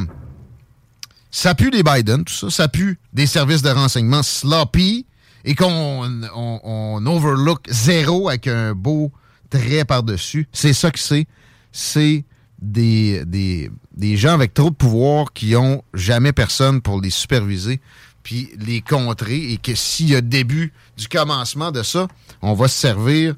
[1.30, 2.50] ça pue les Biden, tout ça.
[2.50, 5.06] Ça pue des services de renseignement sloppy
[5.44, 9.12] et qu'on on, on overlook zéro avec un beau
[9.50, 10.48] trait par-dessus.
[10.52, 11.26] C'est ça que c'est.
[11.72, 12.24] C'est
[12.60, 17.80] des, des, des gens avec trop de pouvoir qui ont jamais personne pour les superviser
[18.22, 22.06] puis les contrer et que s'il y a début du commencement de ça,
[22.42, 23.34] on va se servir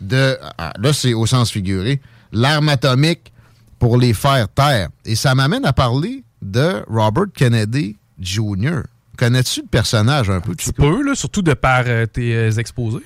[0.00, 2.00] de, ah, là c'est au sens figuré,
[2.32, 3.32] l'arme atomique
[3.78, 4.88] pour les faire taire.
[5.04, 8.82] Et ça m'amène à parler de Robert Kennedy Jr.
[9.16, 10.54] Connais-tu le personnage un peu?
[10.56, 13.04] Tu peux, là, surtout de par euh, tes euh, exposés.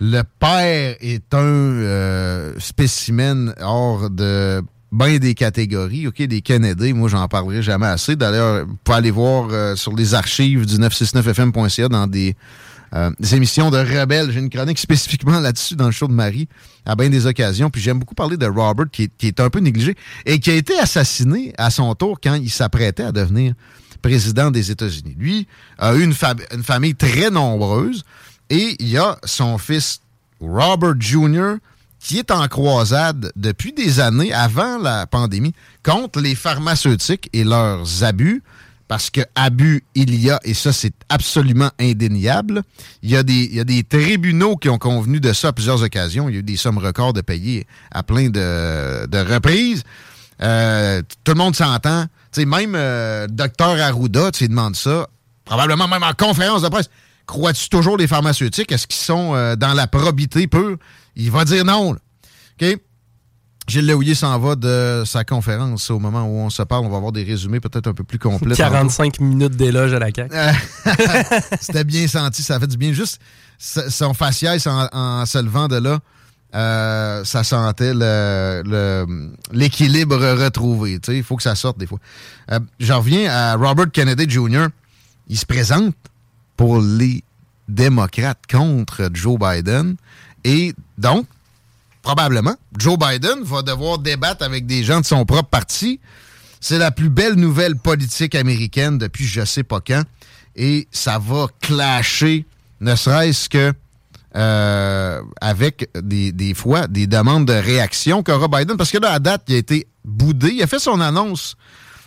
[0.00, 6.06] Le père est un euh, spécimen hors de bien des catégories.
[6.06, 8.16] OK, des Kennedy, moi, j'en parlerai jamais assez.
[8.16, 12.34] D'ailleurs, vous pouvez aller voir euh, sur les archives du 969fm.ca dans des,
[12.94, 14.30] euh, des émissions de rebelles.
[14.32, 16.48] J'ai une chronique spécifiquement là-dessus dans le show de Marie
[16.84, 17.70] à bien des occasions.
[17.70, 19.94] Puis j'aime beaucoup parler de Robert qui est, un peu négligé
[20.26, 23.54] et qui a été assassiné à son tour quand il s'apprêtait à devenir
[24.02, 25.14] président des États-Unis.
[25.18, 25.46] Lui
[25.78, 26.14] a eu une,
[26.54, 28.02] une famille très nombreuse
[28.48, 30.00] et il y a son fils
[30.40, 31.56] Robert Jr.
[32.00, 38.02] qui est en croisade depuis des années avant la pandémie contre les pharmaceutiques et leurs
[38.02, 38.42] abus.
[38.88, 42.62] Parce que abus, il y a, et ça, c'est absolument indéniable.
[43.04, 46.28] Il y, a des, tribunaux qui ont convenu de ça à plusieurs occasions.
[46.28, 49.84] Il y a eu des sommes records de payer à plein de, reprises.
[50.42, 52.06] Euh, tout le monde s'entend.
[52.36, 55.06] Même euh, Dr Arruda, tu lui demandes ça,
[55.44, 56.90] probablement même en conférence de presse.
[57.26, 58.72] Crois-tu toujours les pharmaceutiques?
[58.72, 60.78] Est-ce qu'ils sont euh, dans la probité pure?
[61.16, 61.92] Il va dire non.
[61.94, 61.98] là.
[62.60, 62.78] OK?
[63.66, 65.90] Gilles Leouillet s'en va de sa conférence.
[65.90, 68.18] Au moment où on se parle, on va avoir des résumés peut-être un peu plus
[68.18, 68.56] complets.
[68.56, 70.34] 45 minutes d'éloge à la CAQ.
[71.60, 72.92] C'était bien senti, ça a fait du bien.
[72.92, 73.20] Juste
[73.58, 76.00] son faciès en, en se levant de là,
[76.54, 80.98] euh, ça sentait le- le- l'équilibre retrouvé.
[81.08, 81.98] Il faut que ça sorte des fois.
[82.50, 84.66] Euh, J'en reviens à Robert Kennedy Jr.
[85.28, 85.94] Il se présente
[86.56, 87.22] pour les
[87.68, 89.94] démocrates contre Joe Biden.
[90.44, 91.26] Et donc,
[92.02, 96.00] probablement, Joe Biden va devoir débattre avec des gens de son propre parti.
[96.60, 100.02] C'est la plus belle nouvelle politique américaine depuis je sais pas quand.
[100.56, 102.44] Et ça va clasher,
[102.80, 103.72] ne serait-ce que
[104.36, 108.76] euh, avec des, des fois des demandes de réaction qu'aura Biden.
[108.76, 110.52] Parce que là, à date, il a été boudé.
[110.54, 111.56] Il a fait son annonce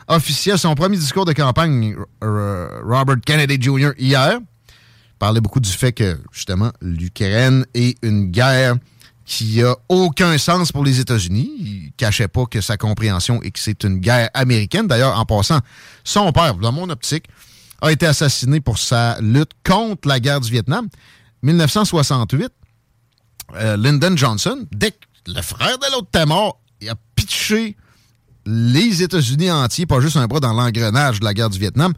[0.07, 4.39] officielle, son premier discours de campagne, Robert Kennedy Jr., hier.
[5.19, 8.75] Parlait beaucoup du fait que, justement, l'Ukraine est une guerre
[9.25, 11.49] qui a aucun sens pour les États-Unis.
[11.59, 14.87] Il cachait pas que sa compréhension est que c'est une guerre américaine.
[14.87, 15.59] D'ailleurs, en passant,
[16.03, 17.25] son père, dans mon optique,
[17.81, 20.87] a été assassiné pour sa lutte contre la guerre du Vietnam.
[21.43, 22.49] 1968,
[23.55, 24.97] euh, Lyndon Johnson, dès que
[25.27, 27.75] le frère de l'autre était mort, il a pitché
[28.45, 31.93] les États-Unis entiers, pas juste un bras dans l'engrenage de la guerre du Vietnam.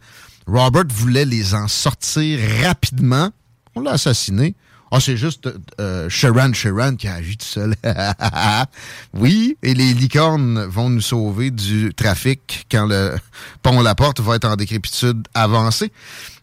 [0.46, 3.30] Robert voulait les en sortir rapidement.
[3.74, 4.54] On l'a assassiné.
[4.92, 5.48] Ah, c'est juste
[5.80, 7.74] euh, Sharon Sharon qui a agi tout seul.
[9.14, 13.16] oui, et les licornes vont nous sauver du trafic quand le
[13.62, 15.90] pont La Porte va être en décrépitude avancée.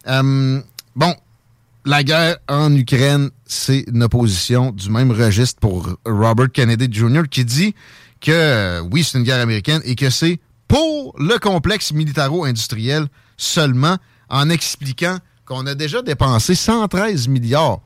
[0.08, 0.62] Euh,
[0.96, 1.16] bon,
[1.86, 7.24] la guerre en Ukraine, c'est une opposition du même registre pour Robert Kennedy Jr.
[7.32, 7.74] qui dit
[8.20, 13.08] que euh, oui, c'est une guerre américaine et que c'est pour le complexe militaro-industriel
[13.44, 13.98] seulement
[14.30, 17.82] en expliquant qu'on a déjà dépensé 113 milliards.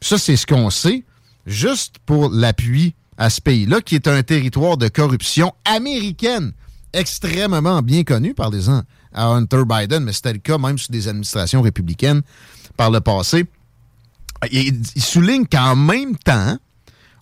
[0.00, 1.04] Ça, c'est ce qu'on sait,
[1.46, 6.52] juste pour l'appui à ce pays-là, qui est un territoire de corruption américaine
[6.92, 8.82] extrêmement bien connu par les gens
[9.12, 12.22] à Hunter Biden, mais c'était le cas même sous des administrations républicaines
[12.76, 13.46] par le passé.
[14.52, 16.58] Il souligne qu'en même temps,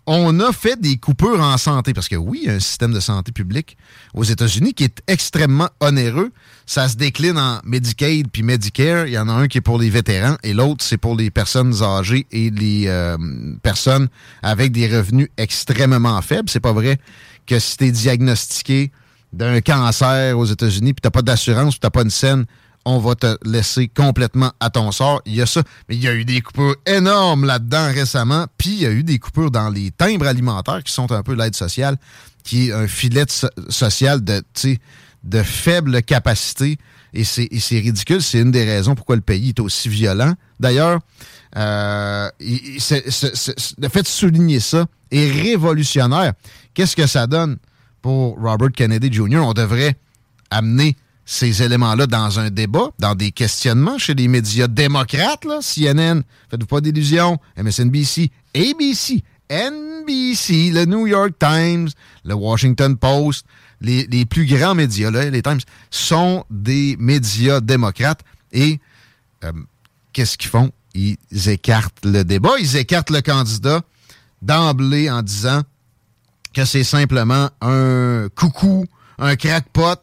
[0.06, 2.92] on a fait des coupures en santé, parce que oui, il y a un système
[2.92, 3.76] de santé publique
[4.14, 6.32] aux États-Unis qui est extrêmement onéreux.
[6.64, 9.06] Ça se décline en Medicaid puis Medicare.
[9.06, 11.30] Il y en a un qui est pour les vétérans et l'autre, c'est pour les
[11.30, 13.16] personnes âgées et les euh,
[13.62, 14.08] personnes
[14.42, 16.48] avec des revenus extrêmement faibles.
[16.48, 16.98] C'est pas vrai
[17.44, 18.92] que si tu es diagnostiqué
[19.32, 22.46] d'un cancer aux États-Unis puis t'as pas d'assurance puis t'as pas une scène,
[22.86, 25.20] on va te laisser complètement à ton sort.
[25.26, 25.62] Il y a ça.
[25.88, 28.46] Mais il y a eu des coupures énormes là-dedans récemment.
[28.56, 31.34] Puis il y a eu des coupures dans les timbres alimentaires qui sont un peu
[31.34, 31.96] l'aide sociale,
[32.44, 34.40] qui est un filet so social de,
[35.24, 36.78] de faible capacité.
[37.12, 38.22] Et c'est ridicule.
[38.22, 40.34] C'est une des raisons pourquoi le pays est aussi violent.
[40.60, 41.00] D'ailleurs,
[41.56, 46.34] euh, le fait de souligner ça est révolutionnaire.
[46.72, 47.56] Qu'est-ce que ça donne
[48.00, 49.38] pour Robert Kennedy Jr.?
[49.38, 49.96] On devrait
[50.50, 50.96] amener
[51.28, 56.66] ces éléments-là dans un débat, dans des questionnements chez les médias démocrates, là, CNN, faites-vous
[56.66, 61.88] pas d'illusions, MSNBC, ABC, NBC, le New York Times,
[62.24, 63.44] le Washington Post,
[63.80, 65.60] les, plus grands médias, là, les Times,
[65.90, 68.20] sont des médias démocrates
[68.52, 68.80] et
[69.44, 69.52] euh,
[70.12, 70.70] qu'est-ce qu'ils font?
[70.94, 71.18] Ils
[71.48, 73.82] écartent le débat, ils écartent le candidat
[74.42, 75.62] d'emblée en disant
[76.54, 78.86] que c'est simplement un coucou,
[79.18, 79.98] un crackpot,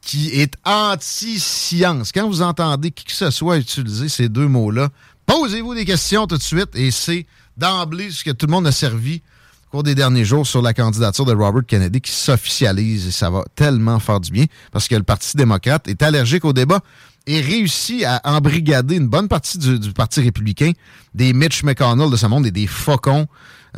[0.00, 2.12] qui est anti-science.
[2.12, 4.88] Quand vous entendez qui que ce soit utiliser ces deux mots-là,
[5.26, 7.26] posez-vous des questions tout de suite et c'est
[7.56, 9.22] d'emblée ce que tout le monde a servi
[9.66, 13.30] au cours des derniers jours sur la candidature de Robert Kennedy qui s'officialise et ça
[13.30, 16.80] va tellement faire du bien parce que le Parti démocrate est allergique au débat
[17.26, 20.72] et réussit à embrigader une bonne partie du, Parti républicain,
[21.14, 23.26] des Mitch McConnell de ce monde et des faucons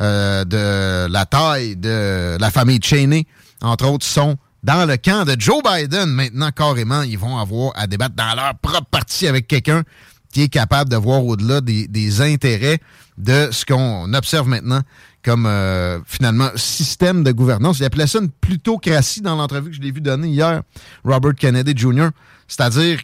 [0.01, 3.27] euh, de la taille de la famille Cheney,
[3.61, 7.85] entre autres, sont dans le camp de Joe Biden, maintenant, carrément, ils vont avoir à
[7.85, 9.83] débattre dans leur propre parti avec quelqu'un
[10.31, 12.79] qui est capable de voir au-delà des, des, intérêts
[13.17, 14.81] de ce qu'on observe maintenant
[15.23, 17.79] comme, euh, finalement, système de gouvernance.
[17.79, 20.63] Il appelait ça une plutocratie dans l'entrevue que je l'ai vu donner hier,
[21.03, 22.09] Robert Kennedy Jr.,
[22.47, 22.99] c'est-à-dire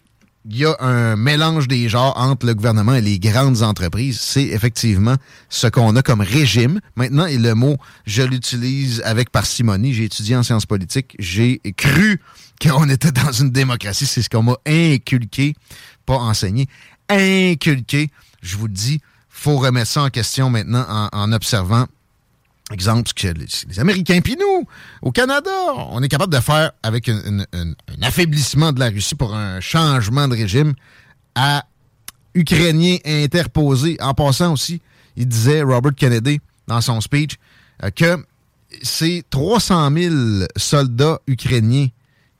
[0.46, 4.20] il y a un mélange des genres entre le gouvernement et les grandes entreprises.
[4.20, 5.16] C'est effectivement
[5.50, 6.80] ce qu'on a comme régime.
[6.96, 9.94] Maintenant, et le mot, je l'utilise avec parcimonie.
[9.94, 11.16] J'ai étudié en sciences politiques.
[11.20, 12.22] J'ai cru
[12.62, 14.06] qu'on était dans une démocratie.
[14.06, 15.56] C'est ce qu'on m'a inculqué,
[16.06, 16.68] pas enseigné.
[17.10, 18.10] Inculqué.
[18.42, 21.86] Je vous le dis, faut remettre ça en question maintenant en, en observant
[22.74, 24.67] exemple, que les, Américains, puis nous,
[25.01, 25.49] au Canada,
[25.91, 27.43] on est capable de faire avec un,
[28.01, 30.74] affaiblissement de la Russie pour un changement de régime
[31.36, 31.65] à
[32.34, 33.97] Ukrainiens interposés.
[33.99, 34.82] En passant aussi,
[35.15, 37.36] il disait, Robert Kennedy, dans son speech,
[37.84, 38.24] euh, que
[38.84, 40.15] c'est 300 000
[40.55, 41.88] soldats ukrainiens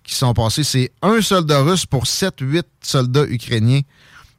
[0.04, 0.64] qui sont passés.
[0.64, 3.82] C'est un soldat russe pour 7-8 soldats ukrainiens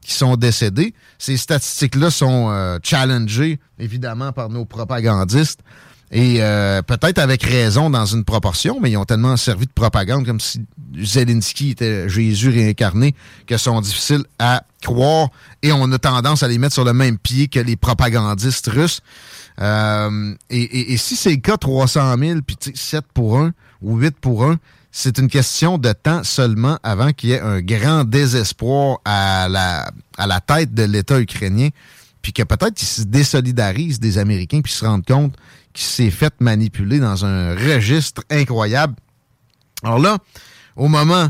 [0.00, 0.94] qui sont décédés.
[1.18, 5.60] Ces statistiques-là sont euh, challengées, évidemment, par nos propagandistes.
[6.12, 10.26] Et euh, peut-être avec raison dans une proportion, mais ils ont tellement servi de propagande
[10.26, 10.60] comme si
[10.98, 13.14] Zelensky était Jésus réincarné
[13.46, 15.28] que sont difficiles à croire.
[15.62, 19.02] Et on a tendance à les mettre sur le même pied que les propagandistes russes.
[19.60, 23.96] Euh, et, et, et, si c'est le cas, 300 000, puis 7 pour 1 ou
[23.98, 24.58] 8 pour 1,
[24.92, 30.40] c'est une question de temps seulement avant qu'il y ait un grand désespoir à la,
[30.40, 31.68] tête de l'État ukrainien,
[32.22, 35.36] puis que peut-être qu'ils se désolidarisent des Américains, puis se rendent compte
[35.72, 38.94] qu'il s'est fait manipuler dans un registre incroyable.
[39.84, 40.18] Alors là,
[40.76, 41.28] au moment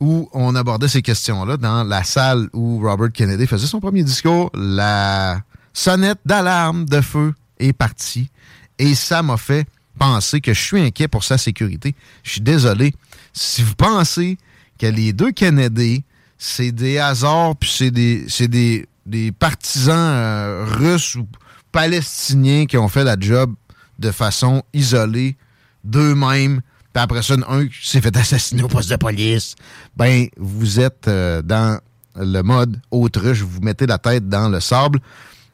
[0.00, 4.50] où on abordait ces questions-là, dans la salle où Robert Kennedy faisait son premier discours,
[4.54, 5.40] la
[5.72, 8.30] sonnette d'alarme de feu est partie,
[8.78, 9.66] et ça m'a fait
[9.98, 11.94] penser que je suis inquiet pour sa sécurité.
[12.22, 12.94] Je suis désolé.
[13.32, 14.38] Si vous pensez
[14.78, 16.04] que les deux Kennedy,
[16.38, 21.26] c'est des hasards, puis c'est des, des, des partisans euh, russes ou
[21.72, 23.54] palestiniens qui ont fait la job
[23.98, 25.36] de façon isolée
[25.84, 26.60] d'eux-mêmes,
[26.92, 29.54] puis après ça, un qui s'est fait assassiner au poste de police,
[29.96, 31.80] ben, vous êtes euh, dans
[32.16, 35.00] le mode autruche, vous mettez la tête dans le sable.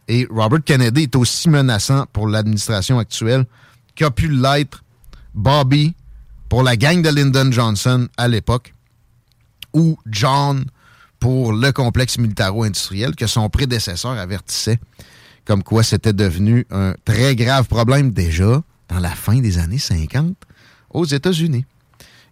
[0.08, 3.44] Et Robert Kennedy est aussi menaçant pour l'administration actuelle
[3.94, 4.84] qu'a pu l'être
[5.34, 5.94] Bobby
[6.48, 8.74] pour la gang de Lyndon Johnson à l'époque,
[9.72, 10.64] ou John
[11.18, 14.78] pour le complexe militaro-industriel que son prédécesseur avertissait
[15.44, 20.36] comme quoi c'était devenu un très grave problème déjà dans la fin des années 50
[20.90, 21.64] aux États-Unis.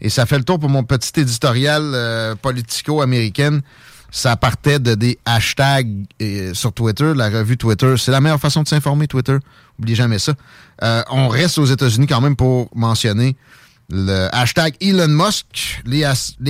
[0.00, 3.62] Et ça fait le tour pour mon petit éditorial euh, politico-américaine.
[4.10, 7.94] Ça partait de des hashtags euh, sur Twitter, la revue Twitter.
[7.96, 9.38] C'est la meilleure façon de s'informer, Twitter.
[9.78, 10.34] Oubliez jamais ça.
[10.82, 13.36] Euh, on reste aux États-Unis quand même pour mentionner
[13.88, 16.04] le hashtag Elon Musk, les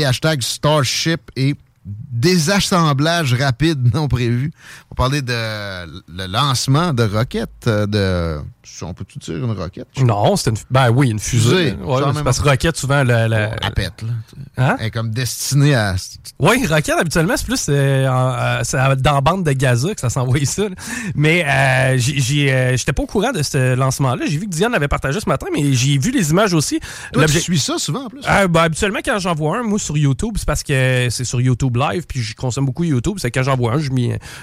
[0.04, 4.52] hashtags Starship et désassemblage rapide non prévu.
[4.90, 8.40] On parlait de le lancement de roquettes, euh, de...
[8.82, 9.88] On peut-tu dire une roquette?
[10.00, 10.56] Non, c'était une.
[10.70, 11.74] Ben oui, une fusée.
[11.84, 13.26] Ouais, parce que Rocket, souvent, la.
[13.28, 14.08] la- Elle pète, là.
[14.56, 14.76] Hein?
[14.78, 15.94] Elle est comme destinée à...
[16.38, 20.44] Oui, Rocket, habituellement, c'est plus euh, euh, dans la bande de Gaza que ça s'envoie
[20.44, 20.62] ça.
[20.68, 20.74] là.
[21.14, 24.24] Mais euh, euh, j'étais pas au courant de ce lancement-là.
[24.28, 26.78] J'ai vu que Diane l'avait partagé ce matin, mais j'ai vu les images aussi.
[27.12, 28.20] Toi, tu suis ça souvent, en plus?
[28.28, 31.40] Euh, ben, habituellement, quand j'en vois un, moi, sur YouTube, c'est parce que c'est sur
[31.40, 33.16] YouTube Live, puis je consomme beaucoup YouTube.
[33.18, 33.90] C'est quand j'en vois un, je,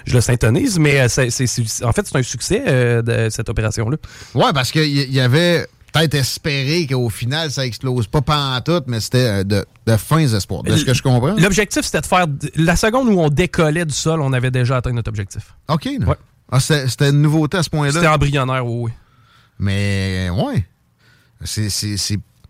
[0.05, 0.77] je le syntonise.
[0.79, 2.59] Mais euh, c'est- c'est- c'est- en fait, c'est un succès
[3.01, 3.97] de cette opération-là.
[4.35, 8.99] Ouais, parce qu'il y, y avait peut-être espéré qu'au final, ça explose pas pantoute, mais
[8.99, 11.35] c'était euh, de, de fins espoirs, de ce que je comprends.
[11.35, 12.27] L'objectif, c'était de faire.
[12.55, 15.55] La seconde où on décollait du sol, on avait déjà atteint notre objectif.
[15.67, 15.89] OK.
[15.99, 16.15] là.
[16.51, 17.93] Ah, c'était une nouveauté à ce point-là?
[17.93, 18.91] C'était embryonnaire, oui, oui.
[19.59, 20.65] Mais, ouais.
[21.43, 21.69] C'est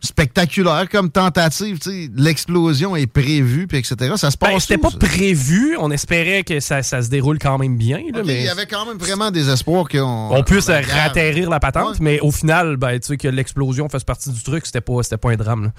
[0.01, 1.79] spectaculaire comme tentative.
[2.15, 4.13] L'explosion est prévue, puis etc.
[4.15, 4.97] Ça se passe Ben, c'était pas ça?
[4.97, 5.75] prévu.
[5.79, 7.99] On espérait que ça, ça se déroule quand même bien.
[8.13, 10.29] là, mais Il y avait quand même vraiment des espoirs qu'on...
[10.31, 14.41] on puisse on ratterrir la patente, mais au final, ben, que l'explosion fasse partie du
[14.43, 15.63] truc, c'était pas, c'était pas un drame.
[15.65, 15.71] là.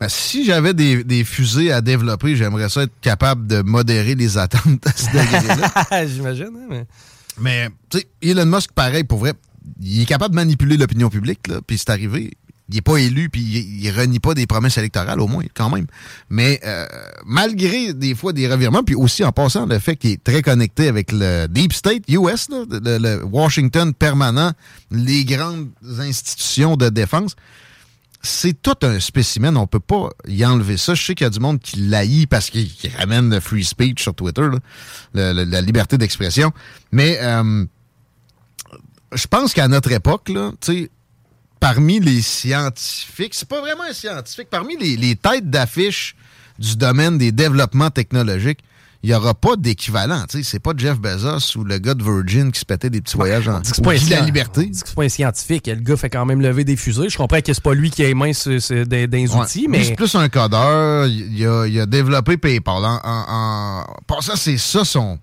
[0.00, 4.38] Ben, si j'avais des, des fusées à développer, j'aimerais ça être capable de modérer les
[4.38, 6.06] attentes à ce degré-là.
[6.06, 6.50] J'imagine.
[6.56, 6.86] hein, mais...
[7.40, 9.32] Mais, tu sais, Elon Musk, pareil, pour vrai,
[9.80, 12.32] il est capable de manipuler l'opinion publique, là, puis c'est arrivé.
[12.70, 15.70] Il n'est pas élu, puis il, il renie pas des promesses électorales, au moins, quand
[15.70, 15.86] même.
[16.28, 16.86] Mais euh,
[17.24, 20.86] malgré des fois des revirements, puis aussi en passant le fait qu'il est très connecté
[20.88, 24.52] avec le Deep State US, là, le, le Washington permanent,
[24.90, 27.36] les grandes institutions de défense,
[28.20, 29.56] c'est tout un spécimen.
[29.56, 30.92] On peut pas y enlever ça.
[30.94, 34.02] Je sais qu'il y a du monde qui l'haït parce qu'il ramène le free speech
[34.02, 34.58] sur Twitter, là,
[35.14, 36.52] le- le- la liberté d'expression.
[36.92, 37.64] Mais euh,
[39.14, 40.90] je pense qu'à notre époque, là, tu sais,
[41.60, 46.16] parmi les scientifiques, c'est pas vraiment un scientifique, parmi les, les têtes d'affiche
[46.58, 48.60] du domaine des développements technologiques,
[49.04, 50.24] il n'y aura pas d'équivalent.
[50.42, 53.46] C'est pas Jeff Bezos ou le gars de Virgin qui se pétait des petits voyages
[53.48, 54.70] en C'est pas, scien- la liberté.
[54.72, 55.68] c'est pas un scientifique.
[55.68, 57.08] Le gars fait quand même lever des fusées.
[57.08, 59.40] Je comprends que c'est pas lui qui a les mains sur, sur des, des Ouais.
[59.40, 59.84] outils, mais.
[59.84, 61.06] C'est plus un codeur.
[61.06, 62.84] Il a, il a développé PayPal.
[62.84, 65.16] En, en, en- Pour ça, c'est ça son.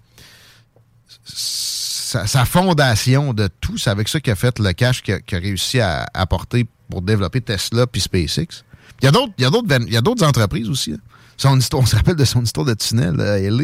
[2.16, 3.78] Sa, sa fondation de tout.
[3.78, 7.42] C'est avec ça qu'il a fait le cash qu'il a, réussi à apporter pour développer
[7.42, 8.64] Tesla puis SpaceX.
[9.02, 10.92] Il y a d'autres, il y a entreprises aussi.
[10.92, 10.98] là.
[11.36, 13.64] Son histoire, on se rappelle de son histoire de tunnel à LA,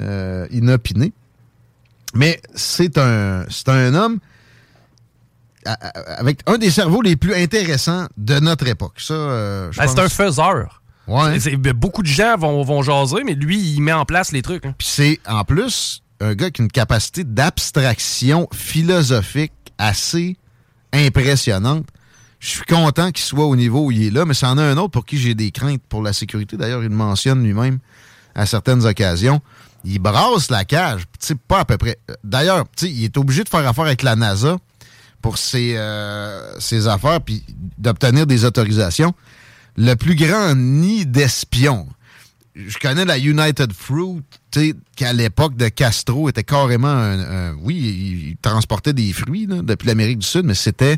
[0.00, 1.12] euh, inopiné.
[2.14, 4.20] Mais c'est un, c'est un homme
[5.64, 8.94] avec un des cerveaux les plus intéressants de notre époque.
[8.98, 10.82] Ça, euh, Ben, c'est un faiseur.
[11.08, 11.40] Ouais.
[11.40, 14.64] C'est- beaucoup de gens vont, vont jaser, mais lui, il met en place les trucs.
[14.64, 14.74] hein.
[14.78, 20.36] Puis c'est en plus un gars qui a une capacité d'abstraction philosophique assez
[20.92, 21.86] impressionnante.
[22.38, 24.76] Je suis content qu'il soit au niveau où il est là, mais c'en a un
[24.76, 26.56] autre pour qui j'ai des craintes pour la sécurité.
[26.56, 27.78] D'ailleurs, il le mentionne lui-même
[28.34, 29.40] à certaines occasions.
[29.84, 31.04] Il brasse la cage,
[31.48, 31.98] pas à peu près.
[32.24, 34.58] D'ailleurs, il est obligé de faire affaire avec la NASA
[35.22, 37.44] pour ses, euh, ses affaires puis
[37.78, 39.14] d'obtenir des autorisations.
[39.76, 41.86] Le plus grand nid d'espions.
[42.56, 44.22] Je connais la United Fruit,
[44.96, 47.52] qu'à l'époque de Castro était carrément un.
[47.60, 50.96] oui, il, transportait des fruits là, depuis l'Amérique du Sud, mais c'était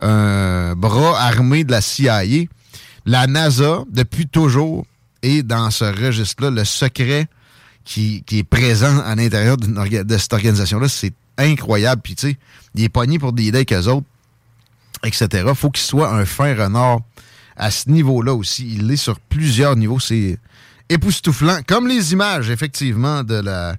[0.00, 2.22] un bras armé de la CIA.
[3.06, 4.86] La NASA, depuis toujours,
[5.22, 6.50] est dans ce registre-là.
[6.50, 7.26] Le secret
[7.84, 12.02] qui, qui est présent à l'intérieur de cette organisation-là, c'est incroyable.
[12.02, 12.38] Puis, tu sais,
[12.76, 14.06] il est pogné pour des idées avec eux autres,
[15.02, 15.50] etc.
[15.56, 17.00] faut qu'il soit un fin renard
[17.56, 18.74] à ce niveau-là aussi.
[18.74, 19.98] Il est sur plusieurs niveaux.
[19.98, 20.38] C'est
[20.90, 21.60] époustouflant.
[21.66, 23.76] Comme les images, effectivement, de la,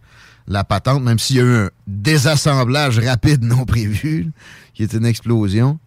[0.47, 4.31] la patente, même s'il y a eu un désassemblage rapide non prévu,
[4.73, 5.79] qui est une explosion.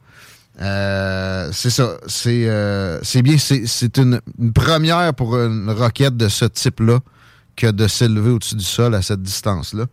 [0.61, 1.97] Euh, c'est ça.
[2.07, 3.37] C'est euh, bien.
[3.39, 4.20] C'est une
[4.55, 7.01] première pour une roquette de ce type-là
[7.57, 9.87] que de s'élever au-dessus du sol à cette distance-là.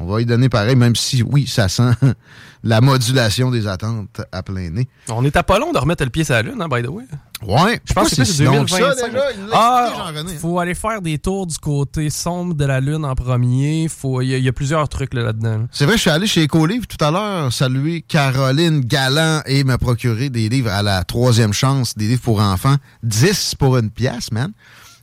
[0.00, 1.90] On va y donner pareil, même si, oui, ça sent
[2.62, 4.88] la modulation des attentes à plein nez.
[5.08, 6.88] On est à pas long de remettre le pied sur la Lune, hein, by the
[6.88, 7.04] way.
[7.44, 8.78] Ouais, Je pense que c'est si plus long 2025.
[8.78, 9.24] que ça, déjà?
[9.32, 13.14] Il ah, expliqué, faut aller faire des tours du côté sombre de la Lune en
[13.16, 13.88] premier.
[13.88, 15.58] Faut, il y, a- il y a plusieurs trucs là, là-dedans.
[15.58, 15.64] là.
[15.72, 19.76] C'est vrai, je suis allé chez Écolivre tout à l'heure saluer Caroline Galland et me
[19.78, 22.76] procurer des livres à la troisième chance, des livres pour enfants.
[23.02, 24.52] 10 pour une pièce, man.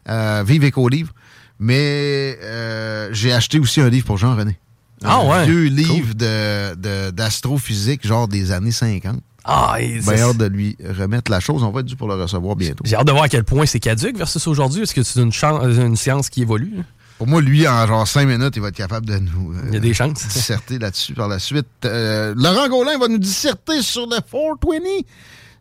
[0.07, 1.11] Euh, vive Écolivre.
[1.59, 4.57] Mais euh, j'ai acheté aussi un livre pour Jean-René.
[5.07, 5.45] Ah ouais?
[5.45, 5.75] vieux Cool.
[5.75, 9.19] livre de- de- d'astrophysique, genre des années 50.
[9.43, 11.61] Ah, et c'est- hâte de lui remettre la chose.
[11.63, 12.83] On va être dû pour le recevoir bientôt.
[12.85, 14.81] J'ai hâte de voir à quel point c'est caduque versus aujourd'hui.
[14.83, 15.31] Est-ce que c'est une,
[15.79, 16.77] une science qui évolue?
[17.19, 19.73] Pour moi, lui, en genre 5 minutes, il va être capable de nous euh, Il
[19.75, 20.27] y a des chances.
[20.27, 21.67] disserter là-dessus par la suite.
[21.85, 25.03] Euh, Laurent Gaulin va nous disserter sur le 420.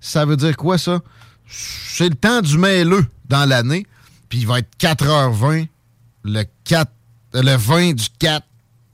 [0.00, 1.00] Ça veut dire quoi, ça?
[1.48, 3.86] C'est le temps du mêleux dans l'année.
[4.28, 5.68] Puis il va être 4h20
[6.24, 6.90] le, 4,
[7.36, 8.44] euh, le 20 du 4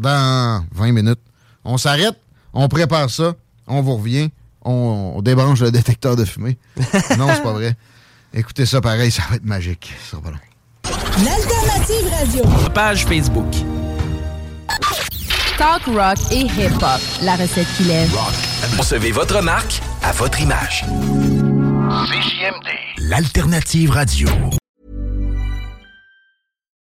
[0.00, 1.20] dans 20 minutes.
[1.64, 2.18] On s'arrête,
[2.52, 3.34] on prépare ça,
[3.66, 4.30] on vous revient,
[4.64, 6.58] on, on débranche le détecteur de fumée.
[7.18, 7.76] non, c'est pas vrai.
[8.32, 9.92] Écoutez ça pareil, ça va être magique.
[10.04, 10.38] Ça sera pas long.
[11.24, 12.70] L'alternative radio.
[12.72, 13.52] Page Facebook.
[15.58, 17.00] Talk rock et hip-hop.
[17.22, 18.10] La recette qui lève.
[18.76, 20.84] Concevez votre marque à votre image.
[22.06, 24.28] CJMD, l'alternative radio.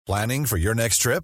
[0.06, 1.24] Planning for your next trip?